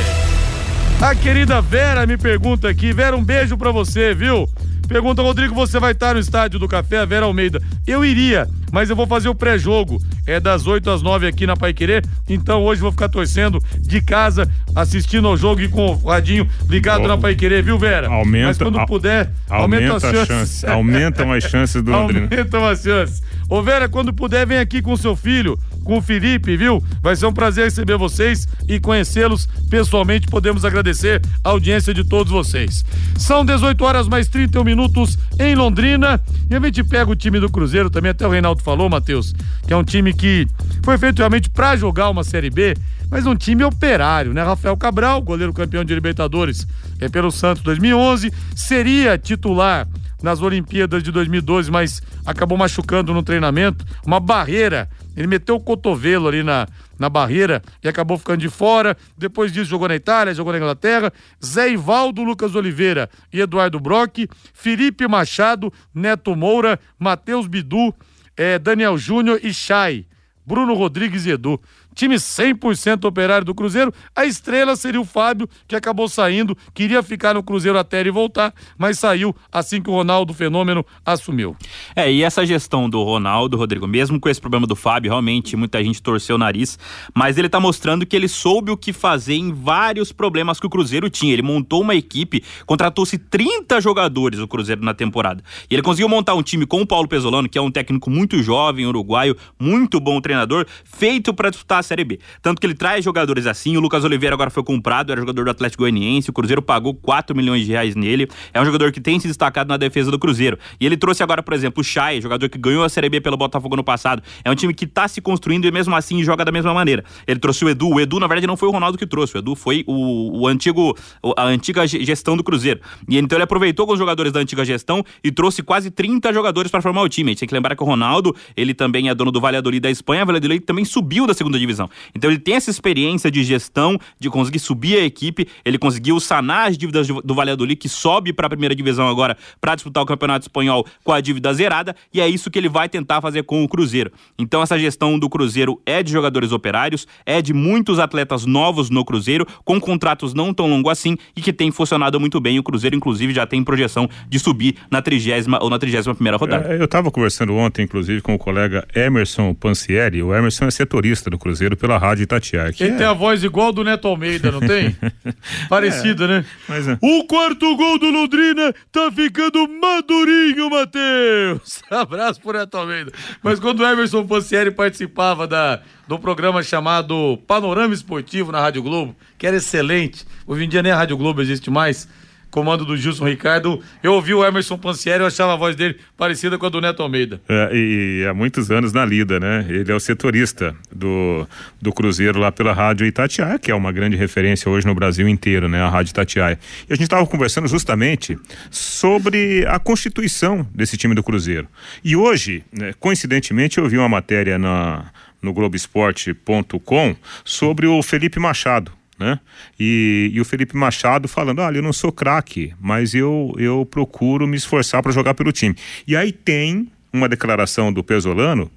[1.02, 4.48] A querida Vera me pergunta aqui, Vera, um beijo para você, viu?
[4.88, 7.62] Pergunta, Rodrigo, você vai estar no estádio do Café, Vera Almeida.
[7.88, 10.01] Eu iria, mas eu vou fazer o pré-jogo.
[10.25, 12.06] É das 8 às 9 aqui na Pai Querer.
[12.28, 17.06] Então hoje vou ficar torcendo de casa, assistindo ao jogo e com o radinho ligado
[17.06, 18.08] oh, na Pai Querer, viu, Vera?
[18.08, 20.28] Aumenta, mas quando puder, aumenta, aumenta as chances.
[20.28, 22.28] Chance, aumentam as chances do Londrina.
[22.32, 23.21] Aumentam as chances.
[23.47, 26.84] Ô, Vera, quando puder, vem aqui com seu filho com o Felipe, viu?
[27.01, 30.28] Vai ser um prazer receber vocês e conhecê-los pessoalmente.
[30.28, 32.84] Podemos agradecer a audiência de todos vocês.
[33.17, 36.19] São 18 horas mais 31 minutos em Londrina.
[36.49, 39.32] E a gente pega o time do Cruzeiro também, até o Reinaldo falou, Matheus,
[39.67, 40.47] que é um time que
[40.84, 42.75] foi feito realmente para jogar uma Série B,
[43.12, 44.43] mas um time operário, né?
[44.43, 46.67] Rafael Cabral, goleiro campeão de Libertadores
[46.99, 49.88] é pelo Santos 2011, seria titular
[50.23, 56.28] nas Olimpíadas de 2012, mas acabou machucando no treinamento, uma barreira ele meteu o cotovelo
[56.28, 56.67] ali na,
[56.99, 58.97] na barreira e acabou ficando de fora.
[59.17, 61.12] Depois disso, jogou na Itália, jogou na Inglaterra.
[61.43, 64.28] Zé Ivaldo, Lucas Oliveira e Eduardo Brock.
[64.54, 67.93] Felipe Machado, Neto Moura, Matheus Bidu,
[68.38, 70.06] eh, Daniel Júnior e Chay.
[70.45, 71.60] Bruno Rodrigues e Edu.
[71.95, 73.93] Time 100% operário do Cruzeiro.
[74.15, 78.53] A estrela seria o Fábio, que acabou saindo, queria ficar no Cruzeiro até ele voltar,
[78.77, 81.55] mas saiu assim que o Ronaldo Fenômeno assumiu.
[81.95, 85.81] É, e essa gestão do Ronaldo, Rodrigo, mesmo com esse problema do Fábio, realmente muita
[85.84, 86.77] gente torceu o nariz,
[87.13, 90.69] mas ele tá mostrando que ele soube o que fazer em vários problemas que o
[90.69, 91.31] Cruzeiro tinha.
[91.31, 95.43] Ele montou uma equipe, contratou-se 30 jogadores o Cruzeiro na temporada.
[95.69, 98.41] E ele conseguiu montar um time com o Paulo Pesolano, que é um técnico muito
[98.43, 102.19] jovem, uruguaio, muito bom treinador, feito para disputar Série B.
[102.41, 105.52] Tanto que ele traz jogadores assim, o Lucas Oliveira agora foi comprado, era jogador do
[105.52, 108.28] Atlético Goianiense, o Cruzeiro pagou 4 milhões de reais nele.
[108.54, 110.58] É um jogador que tem se destacado na defesa do Cruzeiro.
[110.80, 113.38] E ele trouxe agora, por exemplo, o Chay, jogador que ganhou a Série B pelo
[113.38, 114.21] Botafogo no passado.
[114.43, 117.04] É um time que tá se construindo e mesmo assim joga da mesma maneira.
[117.28, 119.39] Ele trouxe o Edu, o Edu na verdade não foi o Ronaldo que trouxe, o
[119.39, 120.95] Edu foi o, o antigo
[121.38, 122.80] a antiga gestão do Cruzeiro.
[123.08, 126.82] E então ele aproveitou alguns jogadores da antiga gestão e trouxe quase 30 jogadores para
[126.82, 127.30] formar o time.
[127.30, 129.91] A gente tem que lembrar que o Ronaldo, ele também é dono do Valladolid da
[129.91, 131.75] Espanha, o Valladolid também subiu da segunda divisão.
[132.14, 136.70] Então ele tem essa experiência de gestão, de conseguir subir a equipe, ele conseguiu sanar
[136.70, 140.46] as dívidas do Valladolid, que sobe para a primeira divisão agora para disputar o Campeonato
[140.46, 143.68] Espanhol com a dívida zerada, e é isso que ele vai tentar fazer com o
[143.68, 144.12] Cruzeiro.
[144.38, 149.04] Então essa gestão do Cruzeiro é de jogadores operários, é de muitos atletas novos no
[149.04, 152.60] Cruzeiro, com contratos não tão longos assim e que tem funcionado muito bem.
[152.60, 156.74] O Cruzeiro, inclusive, já tem projeção de subir na trigésima ou na trigésima primeira rodada.
[156.74, 160.22] É, eu estava conversando ontem, inclusive, com o colega Emerson Pansieri.
[160.22, 162.73] O Emerson é setorista do Cruzeiro pela Rádio Itatiaia.
[162.78, 162.97] Ele é...
[162.97, 164.95] tem a voz igual do Neto Almeida, não tem?
[165.69, 166.45] Parecido, é, né?
[166.67, 166.97] Mas é.
[167.01, 171.82] O quarto gol do Londrina tá ficando madurinho, Matheus.
[171.89, 173.12] Abraço pro Neto Almeida.
[173.41, 179.15] Mas quando o Emerson Pansieri participava da, do programa chamado Panorama Esportivo na Rádio Globo,
[179.38, 180.25] que era excelente.
[180.45, 182.08] Hoje em dia nem a Rádio Globo existe mais.
[182.56, 183.84] Comando do Gilson Ricardo.
[184.02, 187.04] Eu ouvi o Emerson Pansieri, eu achava a voz dele parecida com a do Neto
[187.04, 187.41] Almeida.
[187.50, 189.65] É, e há muitos anos na lida, né?
[189.68, 191.46] Ele é o setorista do,
[191.82, 195.68] do Cruzeiro lá pela Rádio Itatiaia, que é uma grande referência hoje no Brasil inteiro,
[195.68, 195.82] né?
[195.82, 196.58] A Rádio Itatiaia.
[196.89, 198.39] E a gente estava conversando justamente
[198.72, 201.68] sobre a constituição desse time do Cruzeiro.
[202.06, 208.94] E hoje, né, coincidentemente, eu vi uma matéria na, no Globoesporte.com sobre o Felipe Machado
[209.17, 209.39] né?
[209.80, 214.47] E, e, o Felipe Machado falando: olha, eu não sou craque, mas eu, eu procuro
[214.47, 215.75] me esforçar para jogar pelo time.
[216.06, 218.69] E aí tem uma declaração do Pesolano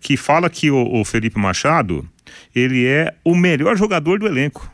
[0.00, 2.08] que fala que o, o Felipe Machado
[2.54, 4.70] ele é o melhor jogador do elenco.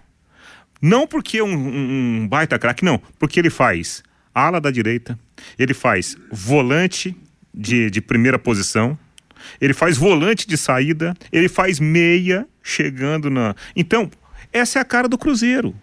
[0.81, 4.03] Não porque é um, um, um baita craque, não, porque ele faz
[4.33, 5.19] ala da direita,
[5.59, 7.17] ele faz volante
[7.53, 8.97] de, de primeira posição,
[9.61, 13.55] ele faz volante de saída, ele faz meia chegando na.
[13.75, 14.11] Então,
[14.53, 15.75] essa é a cara do Cruzeiro.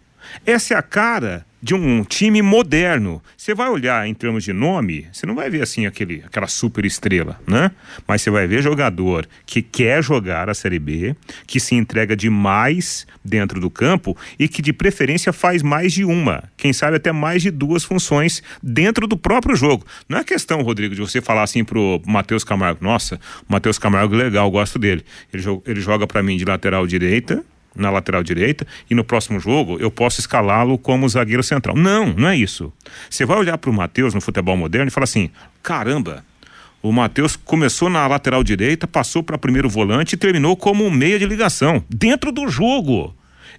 [0.46, 3.20] Essa é a cara de um time moderno.
[3.36, 6.86] Você vai olhar em termos de nome, você não vai ver assim aquele, aquela super
[6.86, 7.72] estrela, né?
[8.08, 11.16] Mas você vai ver jogador que quer jogar a Série B,
[11.48, 16.44] que se entrega demais dentro do campo e que de preferência faz mais de uma,
[16.56, 19.88] quem sabe até mais de duas funções dentro do próprio jogo.
[20.08, 24.52] Não é questão, Rodrigo, de você falar assim pro Matheus Camargo, nossa, Matheus Camargo legal,
[24.52, 25.04] gosto dele.
[25.34, 27.44] Ele, ele joga para mim de lateral direita,
[27.76, 31.76] na lateral direita e no próximo jogo eu posso escalá-lo como zagueiro central.
[31.76, 32.72] Não, não é isso.
[33.10, 35.30] Você vai olhar para o Matheus no futebol moderno e falar assim:
[35.62, 36.24] caramba,
[36.82, 41.18] o Matheus começou na lateral direita, passou para primeiro volante e terminou como um meia
[41.18, 43.16] de ligação dentro do jogo.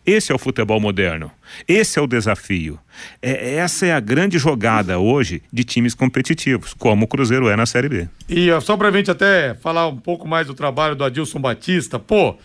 [0.06, 1.32] Esse é o futebol moderno.
[1.66, 2.78] Esse é o desafio.
[3.20, 7.66] É, essa é a grande jogada hoje de times competitivos, como o Cruzeiro é na
[7.66, 8.08] Série B.
[8.28, 11.98] E só para a gente até falar um pouco mais do trabalho do Adilson Batista,
[11.98, 12.36] pô,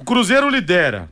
[0.00, 1.10] o Cruzeiro lidera.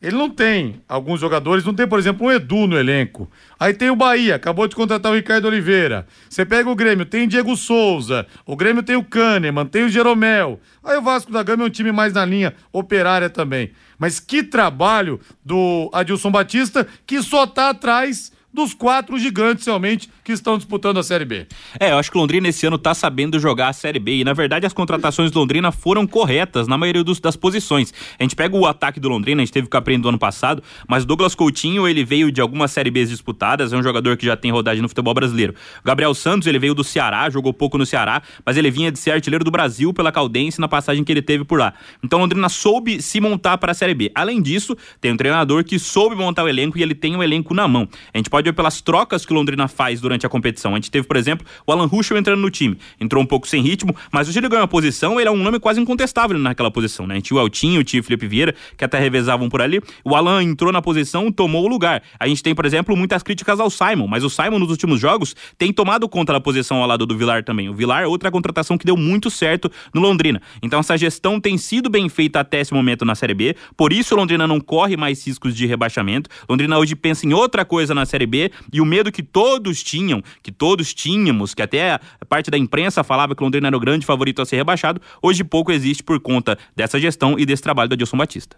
[0.00, 3.30] Ele não tem alguns jogadores, não tem, por exemplo, um Edu no elenco.
[3.60, 6.08] Aí tem o Bahia, acabou de contratar o Ricardo Oliveira.
[6.28, 8.26] Você pega o Grêmio, tem Diego Souza.
[8.44, 10.58] O Grêmio tem o Kahneman, tem o Jeromel.
[10.82, 13.70] Aí o Vasco da Gama é um time mais na linha operária também.
[13.96, 20.32] Mas que trabalho do Adilson Batista, que só tá atrás dos quatro gigantes realmente que
[20.32, 21.46] estão disputando a Série B.
[21.80, 24.32] É, eu acho que Londrina esse ano tá sabendo jogar a Série B e na
[24.32, 27.92] verdade as contratações do Londrina foram corretas na maioria dos, das posições.
[28.18, 30.62] A gente pega o ataque do Londrina, a gente teve que aprender do ano passado,
[30.88, 34.36] mas Douglas Coutinho ele veio de algumas Série Bs disputadas, é um jogador que já
[34.36, 35.54] tem rodagem no futebol brasileiro.
[35.84, 39.12] Gabriel Santos ele veio do Ceará, jogou pouco no Ceará, mas ele vinha de ser
[39.12, 41.72] artilheiro do Brasil pela Caldense na passagem que ele teve por lá.
[42.02, 44.10] Então Londrina soube se montar para a Série B.
[44.14, 47.54] Além disso, tem um treinador que soube montar o elenco e ele tem o elenco
[47.54, 47.88] na mão.
[48.12, 50.72] A gente pode ver pelas trocas que o Londrina faz durante a competição.
[50.72, 52.76] A gente teve, por exemplo, o Alan Ruschel entrando no time.
[53.00, 55.58] Entrou um pouco sem ritmo, mas hoje ele ganhou a posição, ele é um nome
[55.58, 57.14] quase incontestável naquela posição, né?
[57.14, 59.80] A gente tinha o Altinho, o Felipe Vieira, que até revezavam por ali.
[60.04, 62.02] O Alan entrou na posição, tomou o lugar.
[62.18, 65.34] A gente tem, por exemplo, muitas críticas ao Simon, mas o Simon nos últimos jogos
[65.56, 67.68] tem tomado conta da posição ao lado do Vilar também.
[67.68, 70.40] O Vilar, outra contratação que deu muito certo no Londrina.
[70.62, 74.14] Então essa gestão tem sido bem feita até esse momento na Série B, por isso
[74.14, 76.28] o Londrina não corre mais riscos de rebaixamento.
[76.48, 78.31] Londrina hoje pensa em outra coisa na Série B
[78.72, 83.34] e o medo que todos tinham, que todos tínhamos, que até parte da imprensa falava
[83.34, 86.98] que Londrina era o grande favorito a ser rebaixado, hoje pouco existe por conta dessa
[86.98, 88.56] gestão e desse trabalho do Adilson Batista.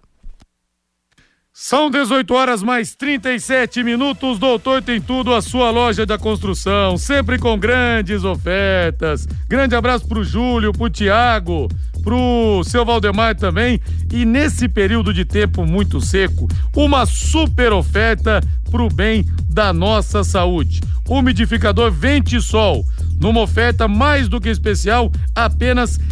[1.57, 4.41] São 18 horas mais 37 minutos.
[4.41, 9.25] Doutor tem tudo, a sua loja da construção, sempre com grandes ofertas.
[9.49, 11.69] Grande abraço pro Júlio, pro Tiago,
[12.03, 13.81] pro seu Valdemar também.
[14.13, 20.81] E nesse período de tempo muito seco, uma super oferta pro bem da nossa saúde.
[21.09, 22.85] Umidificador Vente Sol
[23.21, 26.05] numa oferta mais do que especial, apenas R$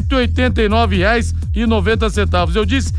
[0.00, 2.56] 189,90.
[2.56, 2.98] Eu disse R$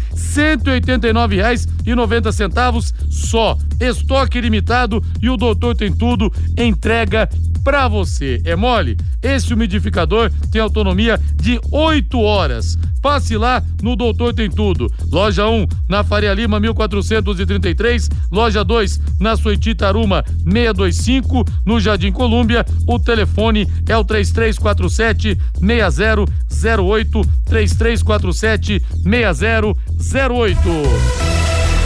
[0.57, 3.57] 189,90 só.
[3.79, 7.27] Estoque limitado e o doutor tem tudo, entrega
[7.65, 8.39] para você.
[8.45, 8.95] É mole?
[9.23, 12.77] Esse umidificador tem autonomia de 8 horas.
[13.01, 14.87] Passe lá no Doutor Tem Tudo.
[15.11, 22.63] Loja 1 na Faria Lima 1433, loja 2 na Soiti Taruma 625, no Jardim Colúmbia.
[22.87, 31.34] O telefone é o 3347 6008 3347 6008.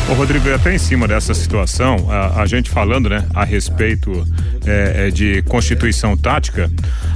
[0.10, 4.28] Ô Rodrigo, até em cima dessa situação, a, a gente falando, né, a respeito
[4.65, 6.69] é, é, de constituição tática,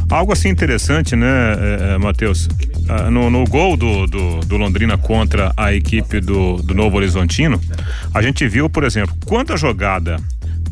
[0.08, 2.48] algo assim interessante, né, é, é Matheus?
[2.88, 7.60] Ah, no, no, gol do, do, do, Londrina contra a equipe do, do Novo Horizontino,
[8.14, 10.18] a gente viu, por exemplo, quando a jogada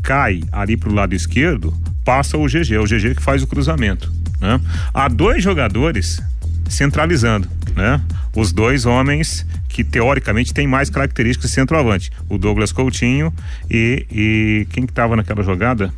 [0.04, 1.74] cai ali pro lado esquerdo,
[2.06, 4.62] passa o GG, o GG que faz o cruzamento, né?
[4.94, 6.22] Há dois jogadores
[6.70, 8.02] centralizando, né?
[8.36, 12.12] Os dois homens que teoricamente tem mais características de centroavante.
[12.30, 13.34] O Douglas Coutinho
[13.70, 15.94] e, e quem que tava naquela jogada?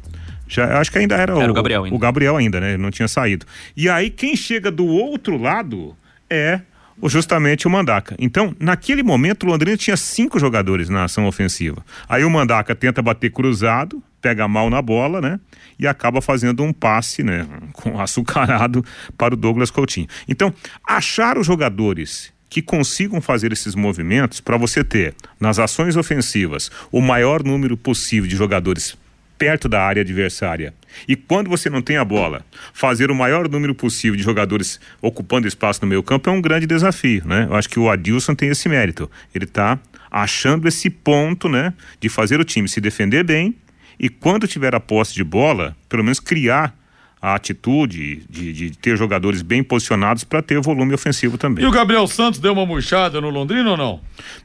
[0.47, 1.95] Já, acho que ainda era, era o, o, Gabriel ainda.
[1.95, 2.77] o Gabriel ainda, né?
[2.77, 3.45] Não tinha saído.
[3.75, 5.95] E aí quem chega do outro lado
[6.29, 6.61] é
[7.03, 8.15] justamente o Mandaca.
[8.19, 11.83] Então, naquele momento, o Londrina tinha cinco jogadores na ação ofensiva.
[12.07, 15.39] Aí o Mandaca tenta bater cruzado, pega mal na bola, né?
[15.77, 17.47] E acaba fazendo um passe, né?
[17.73, 18.83] Com açucarado
[19.17, 20.07] para o Douglas Coutinho.
[20.27, 20.53] Então,
[20.87, 27.01] achar os jogadores que consigam fazer esses movimentos para você ter nas ações ofensivas o
[27.01, 28.95] maior número possível de jogadores
[29.39, 30.73] perto da área adversária.
[31.07, 35.47] E quando você não tem a bola, fazer o maior número possível de jogadores ocupando
[35.47, 37.47] espaço no meio campo é um grande desafio, né?
[37.49, 39.09] Eu acho que o Adilson tem esse mérito.
[39.33, 39.79] Ele está
[40.11, 43.55] achando esse ponto, né, de fazer o time se defender bem
[43.99, 46.75] e quando tiver a posse de bola, pelo menos criar
[47.23, 51.63] a atitude de, de ter jogadores bem posicionados para ter volume ofensivo também.
[51.63, 54.01] E o Gabriel Santos deu uma murchada no Londrina ou não?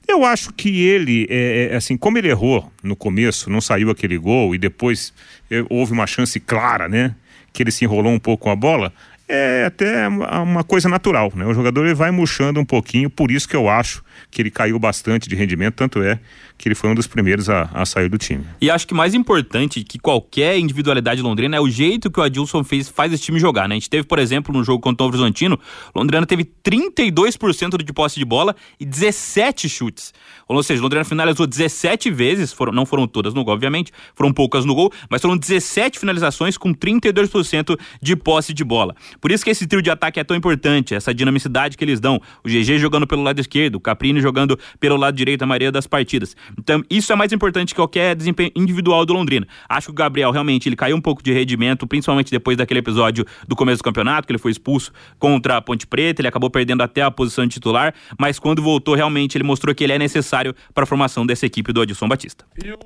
[0.07, 4.17] Eu acho que ele, é, é, assim, como ele errou no começo, não saiu aquele
[4.17, 5.13] gol e depois
[5.51, 7.17] é, houve uma chance clara, né?
[7.53, 8.93] Que ele se enrolou um pouco com a bola,
[9.29, 11.45] é até uma coisa natural, né?
[11.47, 14.79] O jogador ele vai murchando um pouquinho, por isso que eu acho que ele caiu
[14.79, 16.21] bastante de rendimento, tanto é
[16.59, 18.45] que ele foi um dos primeiros a, a sair do time.
[18.61, 22.65] E acho que mais importante que qualquer individualidade londrina é o jeito que o Adilson
[22.65, 23.77] fez, faz esse time jogar, né?
[23.77, 25.59] A gente teve, por exemplo, no jogo contra o Horizontino,
[25.95, 30.13] Londrina teve 32% de posse de bola e 17 chutes.
[30.49, 34.65] Ou seja, Londrina finalizou 17 vezes, foram, não foram todas no gol, obviamente, foram poucas
[34.65, 38.95] no gol, mas foram 17 finalizações com 32% de posse de bola.
[39.21, 42.21] Por isso que esse trio de ataque é tão importante, essa dinamicidade que eles dão.
[42.45, 45.87] O GG jogando pelo lado esquerdo, o Caprini jogando pelo lado direito a maioria das
[45.87, 46.35] partidas.
[46.59, 49.47] Então, isso é mais importante que qualquer desempenho individual do Londrina.
[49.69, 53.25] Acho que o Gabriel realmente ele caiu um pouco de rendimento, principalmente depois daquele episódio
[53.47, 56.83] do começo do campeonato, que ele foi expulso contra a Ponte Preta, ele acabou perdendo
[56.83, 60.55] até a posição de titular, mas quando voltou, realmente ele mostrou que ele é necessário
[60.73, 62.45] para a formação dessa equipe do Adilson Batista.
[62.63, 62.79] E o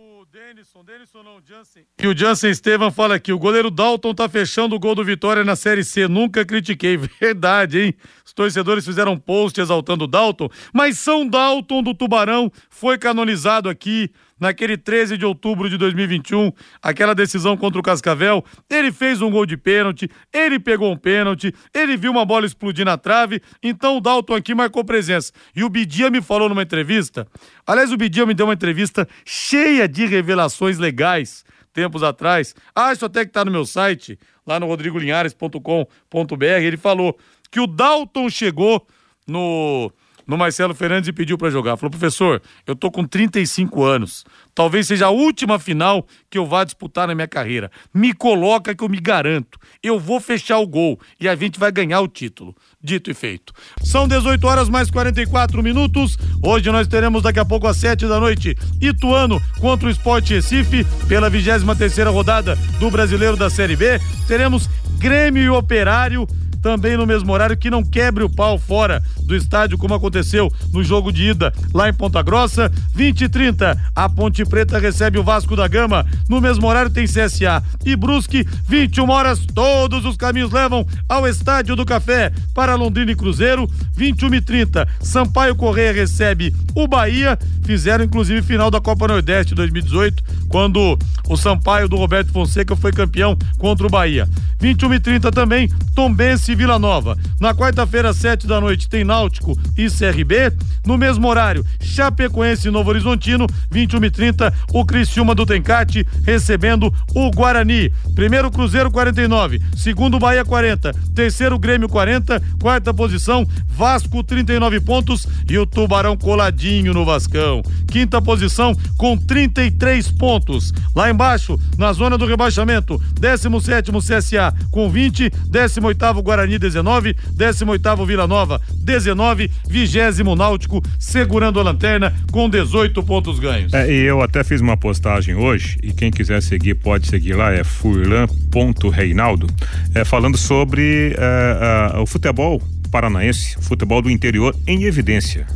[2.01, 5.45] E o Jansen Estevam fala aqui: o goleiro Dalton tá fechando o gol do Vitória
[5.45, 6.09] na Série C.
[6.09, 6.97] Nunca critiquei.
[7.21, 7.95] Verdade, hein?
[8.25, 14.11] Os torcedores fizeram post exaltando o Dalton, mas São Dalton do Tubarão foi canonizado aqui
[14.43, 16.51] naquele 13 de outubro de 2021,
[16.83, 21.55] aquela decisão contra o Cascavel, ele fez um gol de pênalti, ele pegou um pênalti,
[21.73, 25.33] ele viu uma bola explodir na trave, então o Dalton aqui marcou presença.
[25.55, 27.25] E o Bidia me falou numa entrevista,
[27.65, 32.55] aliás, o Bidia me deu uma entrevista cheia de revelações legais tempos atrás.
[32.75, 37.19] Acho até que tá no meu site, lá no rodrigolinhares.com.br, ele falou
[37.51, 38.87] que o Dalton chegou
[39.27, 39.93] no
[40.27, 41.77] no Marcelo Fernandes e pediu para jogar.
[41.77, 44.25] Falou, professor, eu tô com 35 anos.
[44.55, 47.71] Talvez seja a última final que eu vá disputar na minha carreira.
[47.93, 49.59] Me coloca que eu me garanto.
[49.83, 52.55] Eu vou fechar o gol e a gente vai ganhar o título.
[52.83, 53.53] Dito e feito.
[53.83, 56.19] São 18 horas mais 44 minutos.
[56.43, 60.85] Hoje nós teremos daqui a pouco às 7 da noite Ituano contra o Sport Recife
[61.09, 63.99] pela 23 terceira rodada do Brasileiro da Série B.
[64.27, 64.69] Teremos
[64.99, 66.27] Grêmio e Operário
[66.63, 70.83] também no mesmo horário, que não quebre o pau fora do estádio, como aconteceu no
[70.83, 72.71] jogo de ida lá em Ponta Grossa.
[72.95, 76.07] 20 e 30, a Ponte Preta recebe o Vasco da Gama.
[76.29, 78.47] No mesmo horário tem CSA e Brusque.
[78.69, 83.69] 21 horas, todos os caminhos levam ao Estádio do Café para Londrina e Cruzeiro.
[83.97, 87.39] 21 e 30, Sampaio Correia recebe o Bahia.
[87.65, 90.99] Fizeram inclusive final da Copa Nordeste 2018, quando
[91.29, 94.29] o Sampaio do Roberto Fonseca foi campeão contra o Bahia.
[94.61, 97.17] 21 e 30 também, Tombense e Vila Nova.
[97.41, 100.53] Na quarta-feira, sete da noite, tem Náutico e CRB.
[100.87, 106.93] No mesmo horário, Chapecoense e Novo Horizontino, 21 e 30 o Criciúma do Tencate recebendo
[107.15, 107.91] o Guarani.
[108.15, 115.59] Primeiro Cruzeiro 49, segundo Bahia 40, terceiro Grêmio 40, quarta posição Vasco 39 pontos e
[115.59, 117.63] o Tubarão coladinho no Vascão.
[117.89, 120.73] Quinta posição com 33 pontos.
[120.95, 128.07] Lá embaixo, na zona do rebaixamento, 17 CSA com 20, 18 Guarani Guarani 19, 18
[128.07, 133.73] Vila Nova 19, 20 Náutico segurando a lanterna com 18 pontos ganhos.
[133.73, 137.53] É, e eu até fiz uma postagem hoje e quem quiser seguir pode seguir lá,
[137.53, 139.47] é furlan.reinaldo,
[139.95, 145.47] é, falando sobre é, o futebol paranaense, futebol do interior em evidência.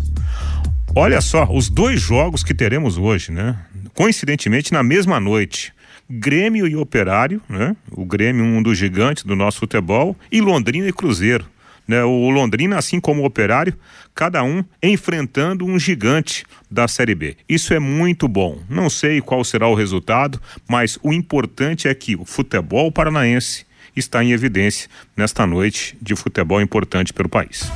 [0.94, 3.56] Olha só, os dois jogos que teremos hoje, né?
[3.92, 5.72] Coincidentemente na mesma noite.
[6.08, 7.76] Grêmio e Operário, né?
[7.90, 11.46] O Grêmio, um dos gigantes do nosso futebol, e Londrina e Cruzeiro.
[11.86, 12.02] Né?
[12.02, 13.74] O Londrina, assim como o Operário,
[14.14, 17.36] cada um enfrentando um gigante da Série B.
[17.48, 18.58] Isso é muito bom.
[18.68, 24.22] Não sei qual será o resultado, mas o importante é que o futebol paranaense está
[24.22, 27.70] em evidência nesta noite de futebol importante pelo país.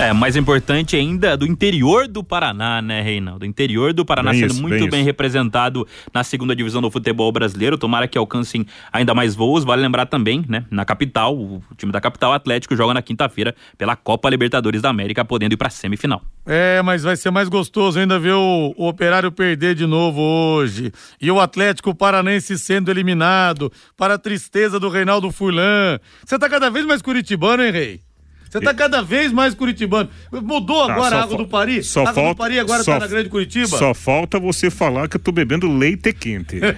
[0.00, 3.44] É, mais importante ainda do interior do Paraná, né, Reinaldo?
[3.44, 5.84] Interior do Paraná bem sendo isso, muito bem, bem representado
[6.14, 7.76] na segunda divisão do futebol brasileiro.
[7.76, 9.64] Tomara que alcancem ainda mais voos.
[9.64, 13.96] Vale lembrar também, né, na capital, o time da capital Atlético joga na quinta-feira pela
[13.96, 16.22] Copa Libertadores da América, podendo ir para semifinal.
[16.46, 20.92] É, mas vai ser mais gostoso ainda ver o, o Operário perder de novo hoje.
[21.20, 25.98] E o Atlético Paranense sendo eliminado, para a tristeza do Reinaldo Furlan.
[26.24, 28.07] Você tá cada vez mais curitibano, hein, Rei?
[28.50, 30.08] Você tá cada vez mais curitibano.
[30.32, 31.82] Mudou tá, agora a água do Pari?
[31.82, 33.76] Só a água falta, do Pari agora só, tá na Grande Curitiba?
[33.76, 36.60] Só falta você falar que eu tô bebendo leite quente.
[36.64, 36.76] é,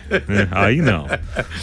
[0.51, 1.07] aí não.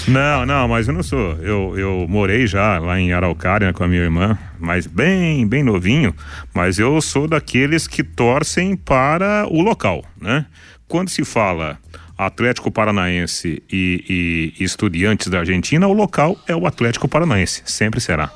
[0.07, 1.33] Não, não, mas eu não sou.
[1.41, 6.15] Eu, eu morei já lá em Araucária com a minha irmã, mas bem, bem novinho.
[6.53, 10.45] Mas eu sou daqueles que torcem para o local, né?
[10.87, 11.77] Quando se fala
[12.17, 17.99] Atlético Paranaense e, e, e Estudiantes da Argentina, o local é o Atlético Paranaense, sempre
[17.99, 18.31] será.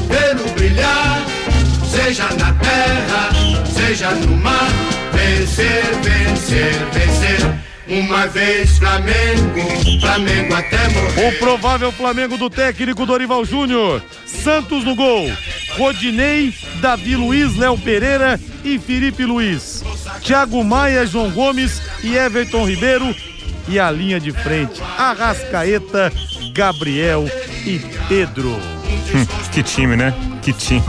[0.09, 0.58] brilhar,
[2.09, 3.31] seja na terra,
[3.67, 4.71] seja no mar,
[5.13, 7.59] vencer, vencer, vencer.
[7.87, 11.29] Uma vez Flamengo, Flamengo até morrer.
[11.29, 14.03] O provável Flamengo do técnico Dorival Júnior.
[14.25, 15.31] Santos no gol.
[15.77, 19.85] Rodinei, Davi Luiz, Léo Pereira e Felipe Luiz.
[20.23, 23.15] Thiago Maia, João Gomes e Everton Ribeiro.
[23.69, 26.11] E a linha de frente, Arrascaeta,
[26.55, 27.27] Gabriel
[27.67, 27.79] e
[28.09, 28.78] Pedro.
[29.15, 30.15] Hum, que time, né?
[30.43, 30.83] Que time.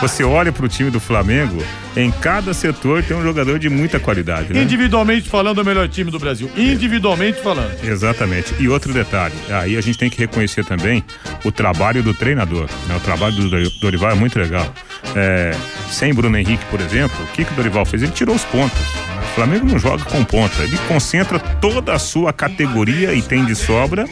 [0.00, 1.62] Você olha pro time do Flamengo,
[1.96, 4.62] em cada setor tem um jogador de muita qualidade, né?
[4.62, 6.50] Individualmente falando, é o melhor time do Brasil.
[6.56, 7.72] Individualmente falando.
[7.82, 8.54] Exatamente.
[8.58, 11.04] E outro detalhe, aí a gente tem que reconhecer também
[11.44, 12.68] o trabalho do treinador.
[12.88, 12.96] Né?
[12.96, 14.72] O trabalho do Dorival é muito legal.
[15.14, 15.52] É,
[15.90, 18.02] sem Bruno Henrique, por exemplo, o que, que o Dorival fez?
[18.02, 18.78] Ele tirou os pontos.
[19.34, 24.06] Flamengo não joga com ponta, ele concentra toda a sua categoria e tem de sobra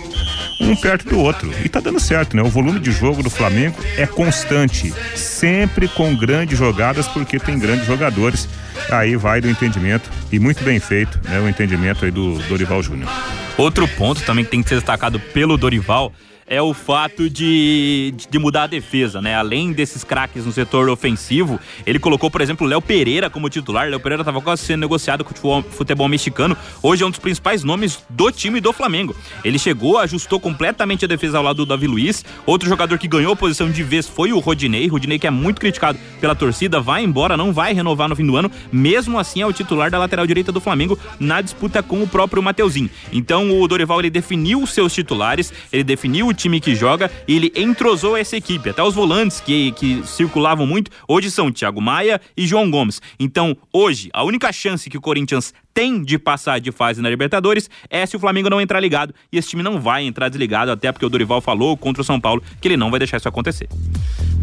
[0.61, 1.53] um perto do outro.
[1.65, 2.43] E tá dando certo, né?
[2.43, 7.87] O volume de jogo do Flamengo é constante, sempre com grandes jogadas, porque tem grandes
[7.87, 8.49] jogadores.
[8.91, 11.39] Aí vai do entendimento, e muito bem feito, né?
[11.39, 13.09] O entendimento aí do Dorival Júnior.
[13.57, 16.13] Outro ponto também que tem que ser destacado pelo Dorival
[16.53, 19.35] é o fato de, de mudar a defesa, né?
[19.35, 23.89] Além desses craques no setor ofensivo, ele colocou, por exemplo, Léo Pereira como titular.
[23.89, 26.55] Léo Pereira estava quase sendo negociado com o futebol, futebol, mexicano.
[26.83, 29.17] Hoje é um dos principais nomes do time do Flamengo.
[29.43, 32.23] Ele chegou, ajustou completamente a defesa ao lado do Davi Luiz.
[32.45, 34.87] Outro jogador que ganhou a posição de vez foi o Rodinei.
[34.89, 38.37] Rodinei que é muito criticado pela torcida, vai embora, não vai renovar no fim do
[38.37, 38.51] ano.
[38.71, 42.43] Mesmo assim, é o titular da lateral direita do Flamengo na disputa com o próprio
[42.43, 42.91] Mateuzinho.
[43.11, 47.37] Então, o Dorival ele definiu os seus titulares, ele definiu o time que joga e
[47.37, 48.71] ele entrosou essa equipe.
[48.71, 53.01] Até os volantes que, que circulavam muito, hoje são Thiago Maia e João Gomes.
[53.19, 57.69] Então, hoje, a única chance que o Corinthians tem de passar de fase na Libertadores
[57.89, 59.15] é se o Flamengo não entrar ligado.
[59.33, 62.21] E esse time não vai entrar desligado, até porque o Dorival falou contra o São
[62.21, 63.69] Paulo que ele não vai deixar isso acontecer.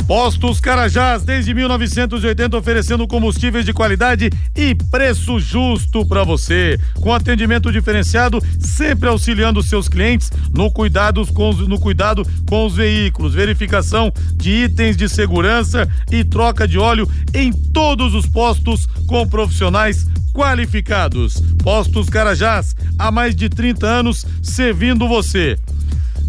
[0.07, 6.79] Postos Carajás, desde 1980, oferecendo combustíveis de qualidade e preço justo para você.
[6.95, 13.35] Com atendimento diferenciado, sempre auxiliando seus clientes no, cuidados com no cuidado com os veículos,
[13.35, 20.07] verificação de itens de segurança e troca de óleo em todos os postos com profissionais
[20.33, 21.18] qualificados.
[21.63, 25.57] Postos Carajás, há mais de 30 anos servindo você.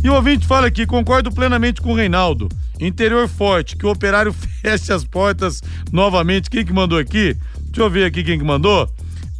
[0.02, 2.48] E o ouvinte fala aqui, concordo plenamente com o Reinaldo.
[2.80, 4.32] Interior forte, que o operário
[4.62, 5.62] feche as portas
[5.92, 6.48] novamente.
[6.48, 7.36] Quem que mandou aqui?
[7.66, 8.88] Deixa eu ver aqui quem que mandou.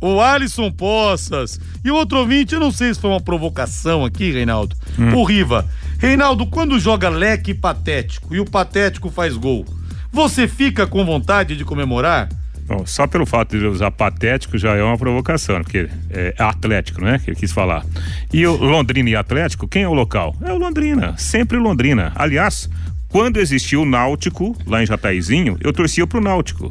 [0.01, 1.59] O Alisson Poças.
[1.85, 4.77] E o outro ouvinte, eu não sei se foi uma provocação aqui, Reinaldo.
[4.99, 5.15] Hum.
[5.15, 5.67] O Riva.
[5.99, 9.67] Reinaldo, quando joga leque patético e o patético faz gol,
[10.13, 12.29] você fica com vontade de comemorar?
[12.71, 17.19] Bom, só pelo fato de usar patético já é uma provocação, porque é Atlético, né?
[17.19, 17.85] Que eu quis falar.
[18.33, 20.37] E o Londrina e Atlético, quem é o local?
[20.41, 22.13] É o Londrina, sempre Londrina.
[22.15, 22.71] Aliás,
[23.09, 26.69] quando existiu o Náutico, lá em Jataizinho, eu torcia pro Náutico.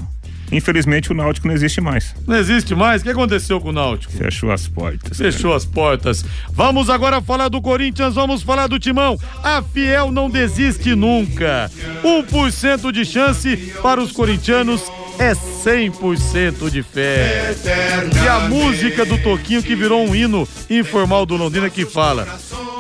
[0.54, 2.16] Infelizmente o Náutico não existe mais.
[2.26, 3.02] Não existe mais?
[3.02, 4.14] O que aconteceu com o Náutico?
[4.14, 5.18] Fechou as portas.
[5.18, 5.58] Fechou cara.
[5.58, 6.26] as portas.
[6.54, 9.20] Vamos agora falar do Corinthians, vamos falar do Timão.
[9.43, 11.70] A Fiel não desiste nunca.
[12.04, 14.82] 1% de chance para os corintianos
[15.20, 17.53] é 100% de fé.
[18.24, 22.26] E a música do Toquinho que virou um hino informal do Londrina que fala: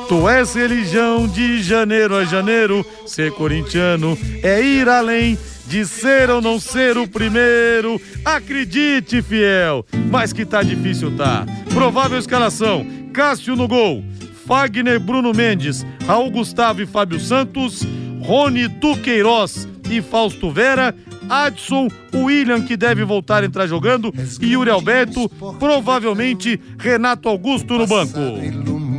[0.07, 5.37] Tu és religião de janeiro a janeiro, ser corintiano é ir além
[5.67, 8.01] de ser ou não ser o primeiro.
[8.25, 11.45] Acredite, fiel, mas que tá difícil tá.
[11.73, 14.03] Provável escalação: Cássio no gol,
[14.47, 17.85] Fagner, Bruno Mendes, Raul Gustavo e Fábio Santos,
[18.21, 20.95] Rony Duqueiroz e Fausto Vera,
[21.29, 25.29] Adson, William que deve voltar a entrar jogando e Yuri Alberto,
[25.59, 28.19] provavelmente Renato Augusto no banco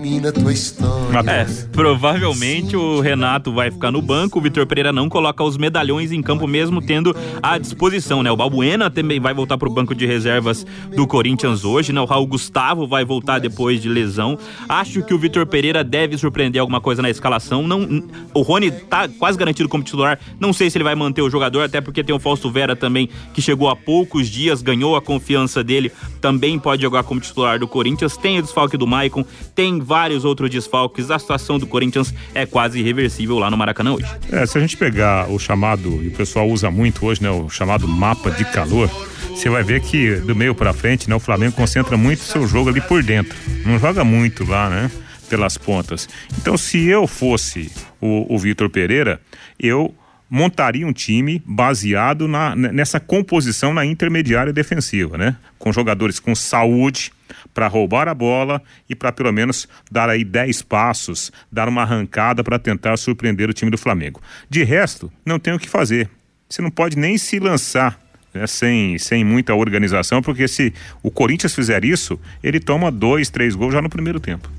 [0.00, 1.30] termina tua história.
[1.30, 6.10] É, provavelmente o Renato vai ficar no banco, o Vitor Pereira não coloca os medalhões
[6.10, 8.30] em campo mesmo tendo à disposição, né?
[8.30, 12.00] O Balbuena também vai voltar pro banco de reservas do Corinthians hoje, né?
[12.00, 14.38] O Raul Gustavo vai voltar depois de lesão.
[14.68, 17.66] Acho que o Vitor Pereira deve surpreender alguma coisa na escalação.
[17.66, 18.02] Não,
[18.34, 20.18] o Rony tá quase garantido como titular.
[20.38, 22.99] Não sei se ele vai manter o jogador, até porque tem o Fausto Vera também,
[23.32, 25.90] que chegou há poucos dias, ganhou a confiança dele,
[26.20, 28.16] também pode jogar como titular do Corinthians.
[28.16, 29.24] Tem o desfalque do Maicon,
[29.54, 31.10] tem vários vários outros desfalques.
[31.10, 34.06] A situação do Corinthians é quase irreversível lá no Maracanã hoje.
[34.30, 37.48] É, se a gente pegar o chamado, e o pessoal usa muito hoje, né, o
[37.48, 38.90] chamado mapa de calor,
[39.28, 42.70] você vai ver que do meio para frente, né, o Flamengo concentra muito seu jogo
[42.70, 43.36] ali por dentro.
[43.64, 44.90] Não joga muito lá, né?
[45.28, 46.08] Pelas pontas.
[46.38, 47.70] Então, se eu fosse
[48.00, 49.20] o, o Vitor Pereira,
[49.60, 49.94] eu
[50.30, 55.36] montaria um time baseado na, nessa composição na intermediária defensiva, né?
[55.58, 57.12] Com jogadores com saúde,
[57.52, 62.44] para roubar a bola e para pelo menos dar aí 10 passos, dar uma arrancada
[62.44, 64.22] para tentar surpreender o time do Flamengo.
[64.48, 66.08] De resto, não tem o que fazer.
[66.48, 68.00] Você não pode nem se lançar
[68.32, 70.72] né, sem, sem muita organização, porque se
[71.02, 74.50] o Corinthians fizer isso, ele toma dois, três gols já no primeiro tempo.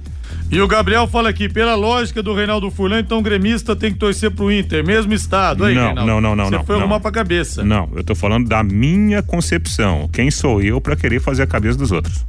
[0.51, 3.97] E o Gabriel fala aqui, pela lógica do Reinaldo Furlan, então o gremista tem que
[3.97, 5.63] torcer pro Inter, mesmo estado.
[5.63, 6.45] Aí, não, Reinaldo, não, não, não.
[6.45, 6.81] Você não, foi não.
[6.81, 7.63] arrumar pra cabeça.
[7.63, 10.09] Não, eu tô falando da minha concepção.
[10.11, 12.25] Quem sou eu para querer fazer a cabeça dos outros?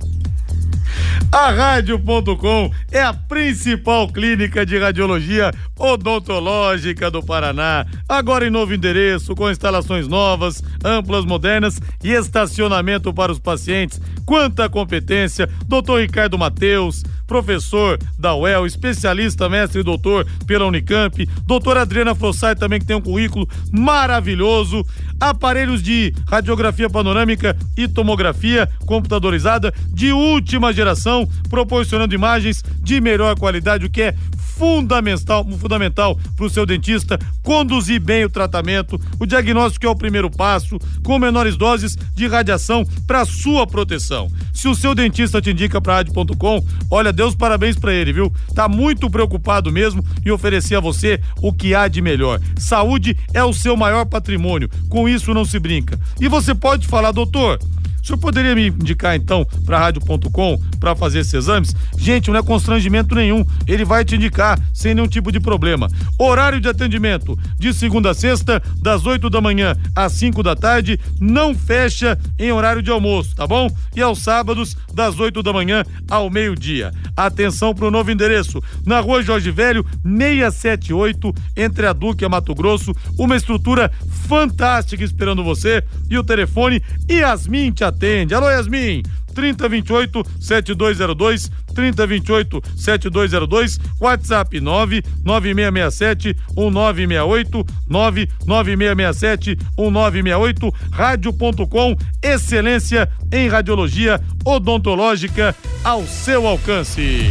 [1.31, 7.87] A Rádio.com é a principal clínica de radiologia odontológica do Paraná.
[8.09, 14.01] Agora em novo endereço, com instalações novas, amplas, modernas e estacionamento para os pacientes.
[14.27, 15.49] Quanta competência!
[15.67, 17.03] Doutor Ricardo Mateus,
[17.33, 21.27] professor da UEL, especialista, mestre e doutor pela Unicamp.
[21.47, 24.85] Doutora Adriana Fossai também, que tem um currículo maravilhoso.
[25.19, 33.87] Aparelhos de radiografia panorâmica e tomografia computadorizada de última geração, proporcionando imagens de melhor qualidade,
[33.87, 34.15] o que é
[34.63, 39.01] fundamental fundamental para o seu dentista conduzir bem o tratamento.
[39.19, 44.31] O diagnóstico é o primeiro passo, com menores doses de radiação para sua proteção.
[44.53, 48.33] Se o seu dentista te indica para rádio.com, olha, Deus parabéns para ele, viu?
[48.53, 52.41] Tá muito preocupado mesmo em oferecer a você o que há de melhor.
[52.59, 54.69] Saúde é o seu maior patrimônio.
[54.89, 55.97] Com isso não se brinca.
[56.21, 57.61] E você pode falar, doutor,
[58.03, 61.75] o senhor poderia me indicar então para rádio.com para fazer esses exames?
[61.97, 63.45] Gente, não é constrangimento nenhum.
[63.67, 65.89] Ele vai te indicar sem nenhum tipo de problema.
[66.19, 70.99] Horário de atendimento de segunda a sexta, das 8 da manhã às 5 da tarde,
[71.21, 73.71] não fecha em horário de almoço, tá bom?
[73.95, 76.93] E aos sábados, das 8 da manhã ao meio-dia.
[77.17, 82.29] Atenção para o novo endereço, na rua Jorge Velho, 678, entre a Duque e a
[82.29, 82.93] Mato Grosso.
[83.17, 83.91] Uma estrutura
[84.29, 85.85] fantástica esperando você.
[86.11, 88.35] E o telefone Yasmin te atende.
[88.35, 89.03] Alô, Yasmin.
[89.35, 106.07] 3028 7202 3028 7202 WhatsApp 99667 1968 99667 1968 rádio.com excelência em radiologia odontológica ao
[106.07, 107.31] seu alcance.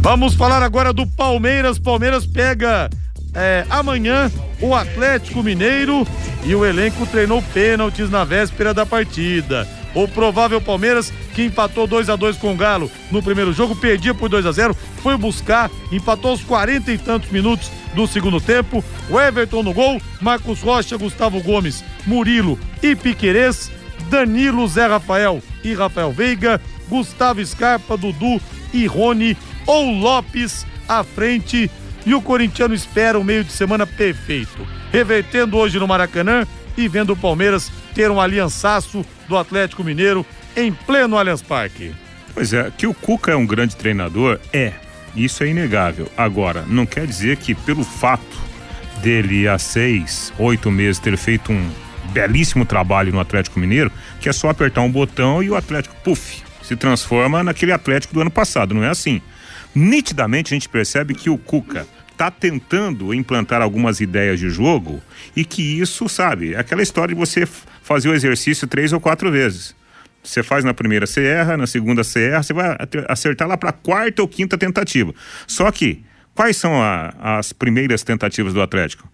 [0.00, 1.78] Vamos falar agora do Palmeiras.
[1.78, 2.90] Palmeiras pega
[3.34, 4.30] é, amanhã
[4.60, 6.06] o Atlético Mineiro
[6.44, 9.66] e o elenco treinou pênaltis na véspera da partida.
[9.94, 14.14] O provável Palmeiras, que empatou 2 a 2 com o Galo no primeiro jogo, perdia
[14.14, 18.82] por 2 a 0 foi buscar, empatou aos 40 e tantos minutos do segundo tempo.
[19.10, 23.70] O Everton no gol, Marcos Rocha, Gustavo Gomes, Murilo e Piquerez,
[24.08, 28.40] Danilo, Zé Rafael e Rafael Veiga, Gustavo Scarpa, Dudu
[28.72, 31.70] e Rony ou Lopes à frente.
[32.04, 36.46] E o corintiano espera um meio de semana perfeito, revertendo hoje no Maracanã
[36.76, 40.26] e vendo o Palmeiras ter um aliançaço do Atlético Mineiro
[40.56, 41.92] em pleno Allianz Parque.
[42.34, 44.72] Pois é, que o Cuca é um grande treinador, é.
[45.14, 46.10] Isso é inegável.
[46.16, 48.38] Agora, não quer dizer que pelo fato
[49.02, 51.70] dele há seis, oito meses ter feito um
[52.12, 56.42] belíssimo trabalho no Atlético Mineiro, que é só apertar um botão e o Atlético, puf,
[56.62, 58.74] se transforma naquele Atlético do ano passado.
[58.74, 59.20] Não é assim.
[59.74, 65.02] Nitidamente a gente percebe que o Cuca está tentando implantar algumas ideias de jogo
[65.34, 69.30] e que isso, sabe, é aquela história de você fazer o exercício três ou quatro
[69.30, 69.74] vezes.
[70.22, 72.76] Você faz na primeira, você erra, na segunda, você erra, você vai
[73.08, 75.12] acertar lá para a quarta ou quinta tentativa.
[75.48, 79.10] Só que, quais são a, as primeiras tentativas do Atlético?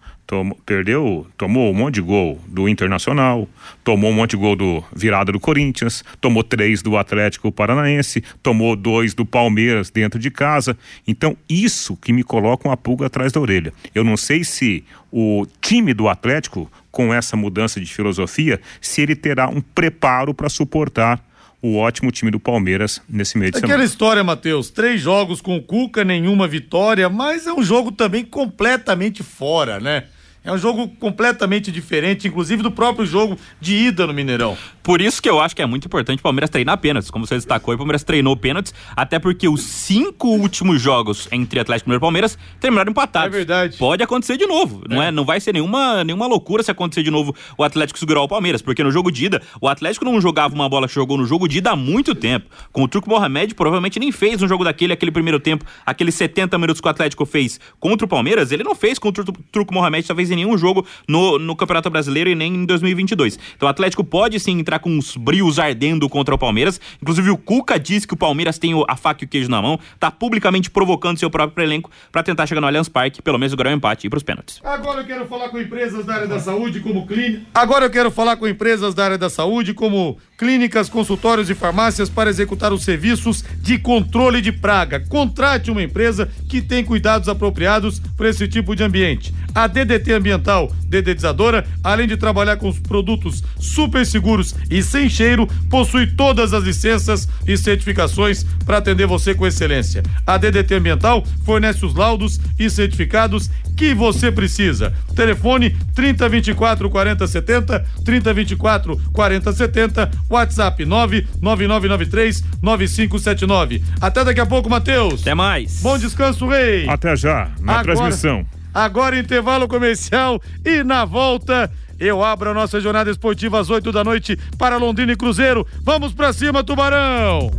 [0.65, 3.47] Perdeu, tomou um monte de gol do Internacional,
[3.83, 8.75] tomou um monte de gol do virada do Corinthians, tomou três do Atlético Paranaense, tomou
[8.75, 10.77] dois do Palmeiras dentro de casa.
[11.07, 13.73] Então, isso que me coloca uma pulga atrás da orelha.
[13.95, 19.15] Eu não sei se o time do Atlético, com essa mudança de filosofia, se ele
[19.15, 21.23] terá um preparo para suportar
[21.61, 23.85] o ótimo time do Palmeiras nesse meio de Aquela semana.
[23.85, 29.23] história, Matheus, três jogos com o Cuca, nenhuma vitória, mas é um jogo também completamente
[29.23, 30.05] fora, né?
[30.43, 34.57] É um jogo completamente diferente, inclusive do próprio jogo de ida no Mineirão.
[34.81, 37.11] Por isso que eu acho que é muito importante o Palmeiras treinar pênaltis.
[37.11, 41.89] Como você destacou, o Palmeiras treinou pênaltis, até porque os cinco últimos jogos entre Atlético
[41.89, 43.35] Mineiro e Palmeiras terminaram empatados.
[43.35, 43.77] É verdade.
[43.77, 44.81] Pode acontecer de novo.
[44.89, 44.95] É.
[44.95, 48.21] Não, é, não vai ser nenhuma, nenhuma loucura se acontecer de novo o Atlético segurar
[48.21, 51.17] o Palmeiras, porque no jogo de ida, o Atlético não jogava uma bola que jogou
[51.17, 52.47] no jogo de ida há muito tempo.
[52.71, 56.57] Com o Turco Mohamed, provavelmente nem fez um jogo daquele, aquele primeiro tempo, aqueles 70
[56.57, 60.07] minutos que o Atlético fez contra o Palmeiras, ele não fez contra o Turco Mohamed,
[60.07, 63.39] talvez em nenhum jogo no, no Campeonato Brasileiro e nem em 2022.
[63.55, 66.79] Então o Atlético pode sim entrar com uns brios ardendo contra o Palmeiras.
[67.01, 69.79] Inclusive o Cuca diz que o Palmeiras tem a faca e o queijo na mão,
[69.99, 73.73] tá publicamente provocando seu próprio elenco para tentar chegar no Allianz Parque, pelo menos ganhar
[73.73, 74.59] um empate e ir pros pênaltis.
[74.63, 77.45] Agora eu quero falar com empresas da área da saúde como clínica.
[77.53, 82.09] Agora eu quero falar com empresas da área da saúde como clínicas, consultórios e farmácias
[82.09, 84.99] para executar os serviços de controle de praga.
[85.07, 89.33] Contrate uma empresa que tem cuidados apropriados para esse tipo de ambiente.
[89.53, 95.47] A DDT Ambiental Dedetizadora, além de trabalhar com os produtos super seguros e sem cheiro,
[95.69, 100.03] possui todas as licenças e certificações para atender você com excelência.
[100.25, 104.91] A DDT Ambiental fornece os laudos e certificados que você precisa.
[105.15, 113.81] Telefone 3024 4070, 3024 4070, WhatsApp 99993 9579.
[114.01, 115.21] Até daqui a pouco, Matheus.
[115.21, 115.81] Até mais.
[115.81, 116.87] Bom descanso, Rei.
[116.89, 118.45] Até já, na Agora- transmissão.
[118.79, 121.69] Agora intervalo comercial e na volta
[121.99, 125.67] eu abro a nossa jornada esportiva às 8 da noite para Londrina e Cruzeiro.
[125.83, 127.51] Vamos pra cima, Tubarão!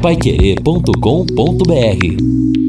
[0.00, 2.59] Paiquerê.com.br